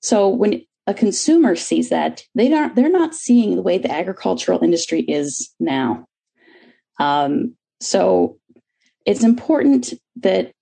So 0.00 0.28
when 0.28 0.62
a 0.86 0.94
consumer 0.94 1.56
sees 1.56 1.90
that, 1.90 2.22
they 2.34 2.52
aren't 2.52 2.74
they're 2.74 2.88
not 2.88 3.14
seeing 3.14 3.56
the 3.56 3.62
way 3.62 3.78
the 3.78 3.90
agricultural 3.90 4.62
industry 4.62 5.00
is 5.00 5.50
now. 5.60 6.06
Um, 6.98 7.56
so 7.80 8.38
it's 9.04 9.24
important 9.24 9.94
that 10.16 10.52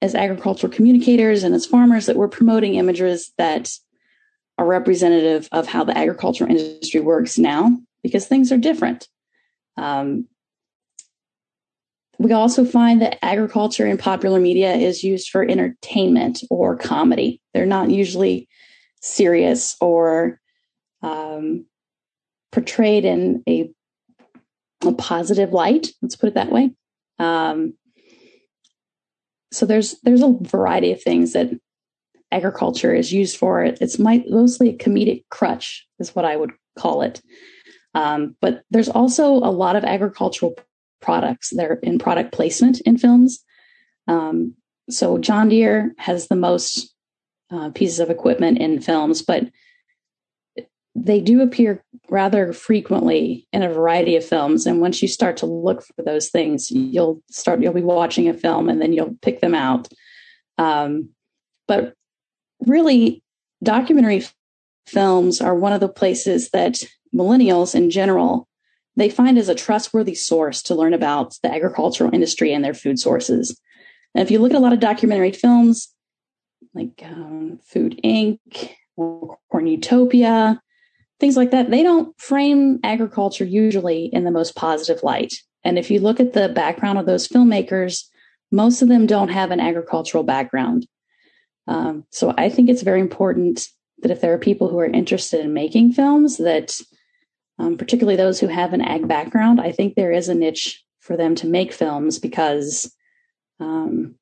as 0.00 0.14
agricultural 0.14 0.72
communicators 0.72 1.42
and 1.42 1.54
as 1.54 1.66
farmers 1.66 2.06
that 2.06 2.16
we're 2.16 2.28
promoting 2.28 2.74
images 2.74 3.32
that 3.38 3.70
are 4.56 4.66
representative 4.66 5.48
of 5.52 5.66
how 5.66 5.84
the 5.84 5.96
agricultural 5.96 6.50
industry 6.50 7.00
works 7.00 7.38
now 7.38 7.76
because 8.02 8.26
things 8.26 8.52
are 8.52 8.58
different 8.58 9.08
um, 9.76 10.26
we 12.18 12.32
also 12.32 12.64
find 12.64 13.00
that 13.00 13.24
agriculture 13.24 13.86
in 13.86 13.96
popular 13.96 14.40
media 14.40 14.74
is 14.74 15.04
used 15.04 15.28
for 15.28 15.42
entertainment 15.42 16.42
or 16.50 16.76
comedy 16.76 17.40
they're 17.54 17.66
not 17.66 17.90
usually 17.90 18.48
serious 19.00 19.76
or 19.80 20.40
um, 21.02 21.64
portrayed 22.50 23.04
in 23.04 23.42
a, 23.48 23.70
a 24.84 24.92
positive 24.92 25.52
light 25.52 25.88
let's 26.02 26.16
put 26.16 26.28
it 26.28 26.34
that 26.34 26.52
way 26.52 26.70
um, 27.18 27.74
so 29.50 29.66
there's 29.66 29.96
there's 30.02 30.22
a 30.22 30.36
variety 30.42 30.92
of 30.92 31.02
things 31.02 31.32
that 31.32 31.50
agriculture 32.30 32.94
is 32.94 33.12
used 33.12 33.36
for. 33.36 33.64
It's 33.64 33.98
mostly 33.98 34.70
a 34.70 34.76
comedic 34.76 35.24
crutch, 35.30 35.86
is 35.98 36.14
what 36.14 36.24
I 36.24 36.36
would 36.36 36.52
call 36.78 37.02
it. 37.02 37.22
Um, 37.94 38.36
but 38.40 38.62
there's 38.70 38.88
also 38.88 39.34
a 39.34 39.50
lot 39.50 39.76
of 39.76 39.84
agricultural 39.84 40.54
products 41.00 41.50
They're 41.54 41.74
in 41.82 41.98
product 41.98 42.32
placement 42.32 42.80
in 42.82 42.98
films. 42.98 43.40
Um, 44.06 44.54
so 44.90 45.18
John 45.18 45.48
Deere 45.48 45.94
has 45.98 46.28
the 46.28 46.36
most 46.36 46.94
uh, 47.50 47.70
pieces 47.70 48.00
of 48.00 48.10
equipment 48.10 48.58
in 48.58 48.80
films, 48.80 49.22
but 49.22 49.48
they 51.04 51.20
do 51.20 51.40
appear 51.40 51.84
rather 52.10 52.52
frequently 52.52 53.46
in 53.52 53.62
a 53.62 53.72
variety 53.72 54.16
of 54.16 54.24
films 54.24 54.66
and 54.66 54.80
once 54.80 55.00
you 55.00 55.08
start 55.08 55.36
to 55.36 55.46
look 55.46 55.82
for 55.82 56.02
those 56.02 56.28
things 56.30 56.70
you'll 56.70 57.22
start 57.30 57.62
you'll 57.62 57.72
be 57.72 57.82
watching 57.82 58.28
a 58.28 58.34
film 58.34 58.68
and 58.68 58.80
then 58.80 58.92
you'll 58.92 59.16
pick 59.22 59.40
them 59.40 59.54
out 59.54 59.88
um, 60.56 61.08
but 61.66 61.94
really 62.66 63.22
documentary 63.62 64.24
films 64.86 65.40
are 65.40 65.54
one 65.54 65.72
of 65.72 65.80
the 65.80 65.88
places 65.88 66.50
that 66.50 66.82
millennials 67.14 67.74
in 67.74 67.90
general 67.90 68.47
they 68.98 69.08
find 69.08 69.38
as 69.38 69.48
a 69.48 69.54
trustworthy 69.54 70.14
source 70.14 70.62
to 70.62 70.74
learn 70.74 70.92
about 70.92 71.36
the 71.42 71.52
agricultural 71.52 72.12
industry 72.12 72.52
and 72.52 72.64
their 72.64 72.74
food 72.74 72.98
sources 72.98 73.60
and 74.14 74.22
if 74.22 74.30
you 74.30 74.38
look 74.38 74.52
at 74.52 74.56
a 74.56 74.60
lot 74.60 74.72
of 74.72 74.80
documentary 74.80 75.32
films 75.32 75.88
like 76.74 77.02
um, 77.04 77.58
food 77.64 78.00
inc 78.04 78.70
or 78.96 79.38
corn 79.50 79.66
utopia 79.66 80.60
things 81.20 81.36
like 81.36 81.50
that, 81.50 81.70
they 81.70 81.82
don't 81.82 82.18
frame 82.20 82.78
agriculture 82.84 83.44
usually 83.44 84.06
in 84.06 84.24
the 84.24 84.30
most 84.30 84.54
positive 84.54 85.02
light. 85.02 85.34
And 85.64 85.78
if 85.78 85.90
you 85.90 86.00
look 86.00 86.20
at 86.20 86.32
the 86.32 86.48
background 86.48 86.98
of 86.98 87.06
those 87.06 87.28
filmmakers, 87.28 88.04
most 88.50 88.82
of 88.82 88.88
them 88.88 89.06
don't 89.06 89.28
have 89.28 89.50
an 89.50 89.60
agricultural 89.60 90.24
background. 90.24 90.86
Um, 91.66 92.04
so 92.10 92.32
I 92.38 92.48
think 92.48 92.70
it's 92.70 92.82
very 92.82 93.00
important 93.00 93.66
that 94.00 94.10
if 94.10 94.20
there 94.20 94.32
are 94.32 94.38
people 94.38 94.68
who 94.68 94.78
are 94.78 94.86
interested 94.86 95.40
in 95.40 95.52
making 95.52 95.92
films, 95.92 96.38
that 96.38 96.80
um, 97.58 97.76
particularly 97.76 98.16
those 98.16 98.40
who 98.40 98.46
have 98.46 98.72
an 98.72 98.80
ag 98.80 99.08
background, 99.08 99.60
I 99.60 99.72
think 99.72 99.94
there 99.94 100.12
is 100.12 100.28
a 100.28 100.34
niche 100.34 100.84
for 101.00 101.16
them 101.16 101.34
to 101.36 101.46
make 101.46 101.72
films 101.72 102.18
because 102.18 102.94
um, 103.60 104.14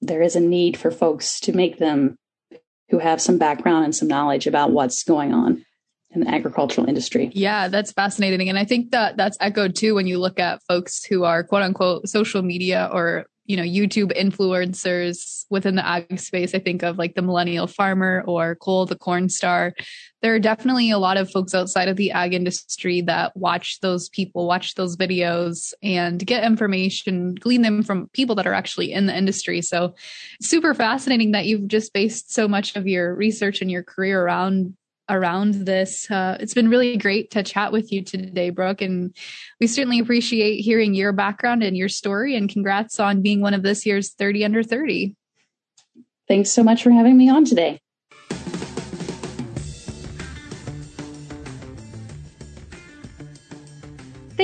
there 0.00 0.22
is 0.22 0.36
a 0.36 0.40
need 0.40 0.76
for 0.76 0.90
folks 0.90 1.40
to 1.40 1.52
make 1.52 1.78
them 1.78 2.16
who 2.90 2.98
have 2.98 3.20
some 3.20 3.38
background 3.38 3.84
and 3.84 3.94
some 3.94 4.08
knowledge 4.08 4.46
about 4.46 4.70
what's 4.70 5.02
going 5.02 5.32
on 5.32 5.64
in 6.10 6.20
the 6.20 6.28
agricultural 6.28 6.88
industry. 6.88 7.30
Yeah, 7.34 7.68
that's 7.68 7.92
fascinating. 7.92 8.48
And 8.48 8.58
I 8.58 8.64
think 8.64 8.92
that 8.92 9.16
that's 9.16 9.36
echoed 9.40 9.74
too 9.74 9.94
when 9.94 10.06
you 10.06 10.18
look 10.18 10.38
at 10.38 10.62
folks 10.68 11.04
who 11.04 11.24
are 11.24 11.42
quote 11.42 11.62
unquote 11.62 12.08
social 12.08 12.42
media 12.42 12.88
or 12.92 13.26
you 13.46 13.56
know 13.56 13.62
youtube 13.62 14.16
influencers 14.16 15.34
within 15.50 15.76
the 15.76 15.86
ag 15.86 16.18
space. 16.18 16.54
I 16.54 16.58
think 16.58 16.82
of 16.82 16.98
like 16.98 17.14
the 17.14 17.22
millennial 17.22 17.66
farmer 17.66 18.24
or 18.26 18.56
cole 18.56 18.86
the 18.86 18.96
Cornstar. 18.96 19.72
There 20.22 20.34
are 20.34 20.40
definitely 20.40 20.90
a 20.90 20.98
lot 20.98 21.16
of 21.16 21.30
folks 21.30 21.54
outside 21.54 21.88
of 21.88 21.96
the 21.96 22.10
ag 22.10 22.34
industry 22.34 23.00
that 23.02 23.36
watch 23.36 23.80
those 23.80 24.08
people 24.08 24.46
watch 24.46 24.74
those 24.74 24.96
videos 24.96 25.72
and 25.82 26.24
get 26.24 26.44
information 26.44 27.34
glean 27.34 27.62
them 27.62 27.82
from 27.82 28.08
people 28.12 28.34
that 28.36 28.46
are 28.46 28.54
actually 28.54 28.92
in 28.92 29.06
the 29.06 29.16
industry. 29.16 29.60
So 29.62 29.94
super 30.40 30.74
fascinating 30.74 31.32
that 31.32 31.46
you've 31.46 31.68
just 31.68 31.92
based 31.92 32.32
so 32.32 32.48
much 32.48 32.76
of 32.76 32.86
your 32.86 33.14
research 33.14 33.60
and 33.60 33.70
your 33.70 33.82
career 33.82 34.22
around 34.22 34.74
around 35.08 35.54
this. 35.66 36.10
Uh, 36.10 36.36
it's 36.40 36.54
been 36.54 36.68
really 36.68 36.96
great 36.96 37.30
to 37.32 37.42
chat 37.42 37.72
with 37.72 37.92
you 37.92 38.02
today, 38.02 38.50
Brooke, 38.50 38.80
and 38.80 39.14
we 39.60 39.66
certainly 39.66 39.98
appreciate 39.98 40.60
hearing 40.60 40.94
your 40.94 41.12
background 41.12 41.62
and 41.62 41.76
your 41.76 41.88
story. 41.88 42.36
And 42.36 42.48
congrats 42.48 42.98
on 42.98 43.22
being 43.22 43.40
one 43.40 43.54
of 43.54 43.62
this 43.62 43.84
year's 43.84 44.12
30 44.12 44.44
under 44.44 44.62
30. 44.62 45.14
Thanks 46.26 46.50
so 46.50 46.62
much 46.62 46.82
for 46.82 46.90
having 46.90 47.16
me 47.16 47.28
on 47.28 47.44
today. 47.44 47.80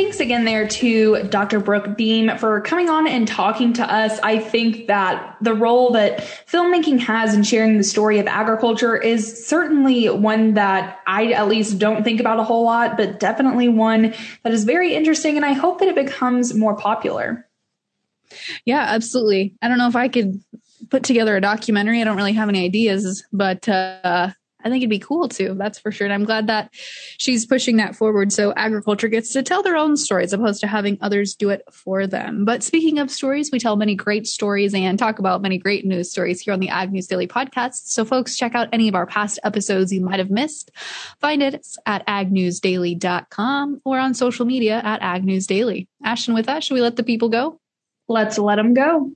Thanks 0.00 0.18
again 0.18 0.46
there 0.46 0.66
to 0.66 1.24
Dr. 1.24 1.60
Brooke 1.60 1.94
Beam 1.94 2.34
for 2.38 2.62
coming 2.62 2.88
on 2.88 3.06
and 3.06 3.28
talking 3.28 3.74
to 3.74 3.84
us. 3.84 4.18
I 4.20 4.38
think 4.38 4.86
that 4.86 5.36
the 5.42 5.52
role 5.52 5.92
that 5.92 6.20
filmmaking 6.50 7.00
has 7.00 7.34
in 7.34 7.42
sharing 7.42 7.76
the 7.76 7.84
story 7.84 8.18
of 8.18 8.26
agriculture 8.26 8.96
is 8.96 9.46
certainly 9.46 10.08
one 10.08 10.54
that 10.54 11.00
I 11.06 11.32
at 11.32 11.48
least 11.48 11.78
don't 11.78 12.02
think 12.02 12.18
about 12.18 12.40
a 12.40 12.44
whole 12.44 12.64
lot, 12.64 12.96
but 12.96 13.20
definitely 13.20 13.68
one 13.68 14.14
that 14.42 14.54
is 14.54 14.64
very 14.64 14.94
interesting. 14.94 15.36
And 15.36 15.44
I 15.44 15.52
hope 15.52 15.80
that 15.80 15.88
it 15.88 15.94
becomes 15.94 16.54
more 16.54 16.74
popular. 16.74 17.46
Yeah, 18.64 18.86
absolutely. 18.88 19.54
I 19.60 19.68
don't 19.68 19.76
know 19.76 19.88
if 19.88 19.96
I 19.96 20.08
could 20.08 20.42
put 20.88 21.02
together 21.02 21.36
a 21.36 21.42
documentary. 21.42 22.00
I 22.00 22.04
don't 22.04 22.16
really 22.16 22.32
have 22.32 22.48
any 22.48 22.64
ideas, 22.64 23.22
but 23.34 23.68
uh, 23.68 24.30
I 24.64 24.70
think 24.70 24.82
it'd 24.82 24.90
be 24.90 24.98
cool 24.98 25.28
too. 25.28 25.54
That's 25.56 25.78
for 25.78 25.90
sure. 25.92 26.06
And 26.06 26.14
I'm 26.14 26.24
glad 26.24 26.46
that 26.48 26.70
she's 26.72 27.46
pushing 27.46 27.76
that 27.76 27.96
forward. 27.96 28.32
So 28.32 28.52
agriculture 28.54 29.08
gets 29.08 29.32
to 29.32 29.42
tell 29.42 29.62
their 29.62 29.76
own 29.76 29.96
stories 29.96 30.32
opposed 30.32 30.60
to 30.60 30.66
having 30.66 30.98
others 31.00 31.34
do 31.34 31.50
it 31.50 31.62
for 31.70 32.06
them. 32.06 32.44
But 32.44 32.62
speaking 32.62 32.98
of 32.98 33.10
stories, 33.10 33.50
we 33.52 33.58
tell 33.58 33.76
many 33.76 33.94
great 33.94 34.26
stories 34.26 34.74
and 34.74 34.98
talk 34.98 35.18
about 35.18 35.42
many 35.42 35.58
great 35.58 35.84
news 35.84 36.10
stories 36.10 36.40
here 36.40 36.52
on 36.52 36.60
the 36.60 36.68
Ag 36.68 36.92
News 36.92 37.06
Daily 37.06 37.26
podcast. 37.26 37.86
So 37.86 38.04
folks, 38.04 38.36
check 38.36 38.54
out 38.54 38.68
any 38.72 38.88
of 38.88 38.94
our 38.94 39.06
past 39.06 39.38
episodes 39.44 39.92
you 39.92 40.00
might 40.00 40.18
have 40.18 40.30
missed. 40.30 40.70
Find 41.20 41.42
it 41.42 41.66
at 41.86 42.06
agnewsdaily.com 42.06 43.80
or 43.84 43.98
on 43.98 44.14
social 44.14 44.46
media 44.46 44.80
at 44.84 45.00
agnewsdaily. 45.00 45.88
Ashton, 46.04 46.34
with 46.34 46.46
that, 46.46 46.64
should 46.64 46.74
we 46.74 46.80
let 46.80 46.96
the 46.96 47.02
people 47.02 47.28
go? 47.28 47.60
Let's 48.08 48.38
let 48.38 48.56
them 48.56 48.74
go. 48.74 49.12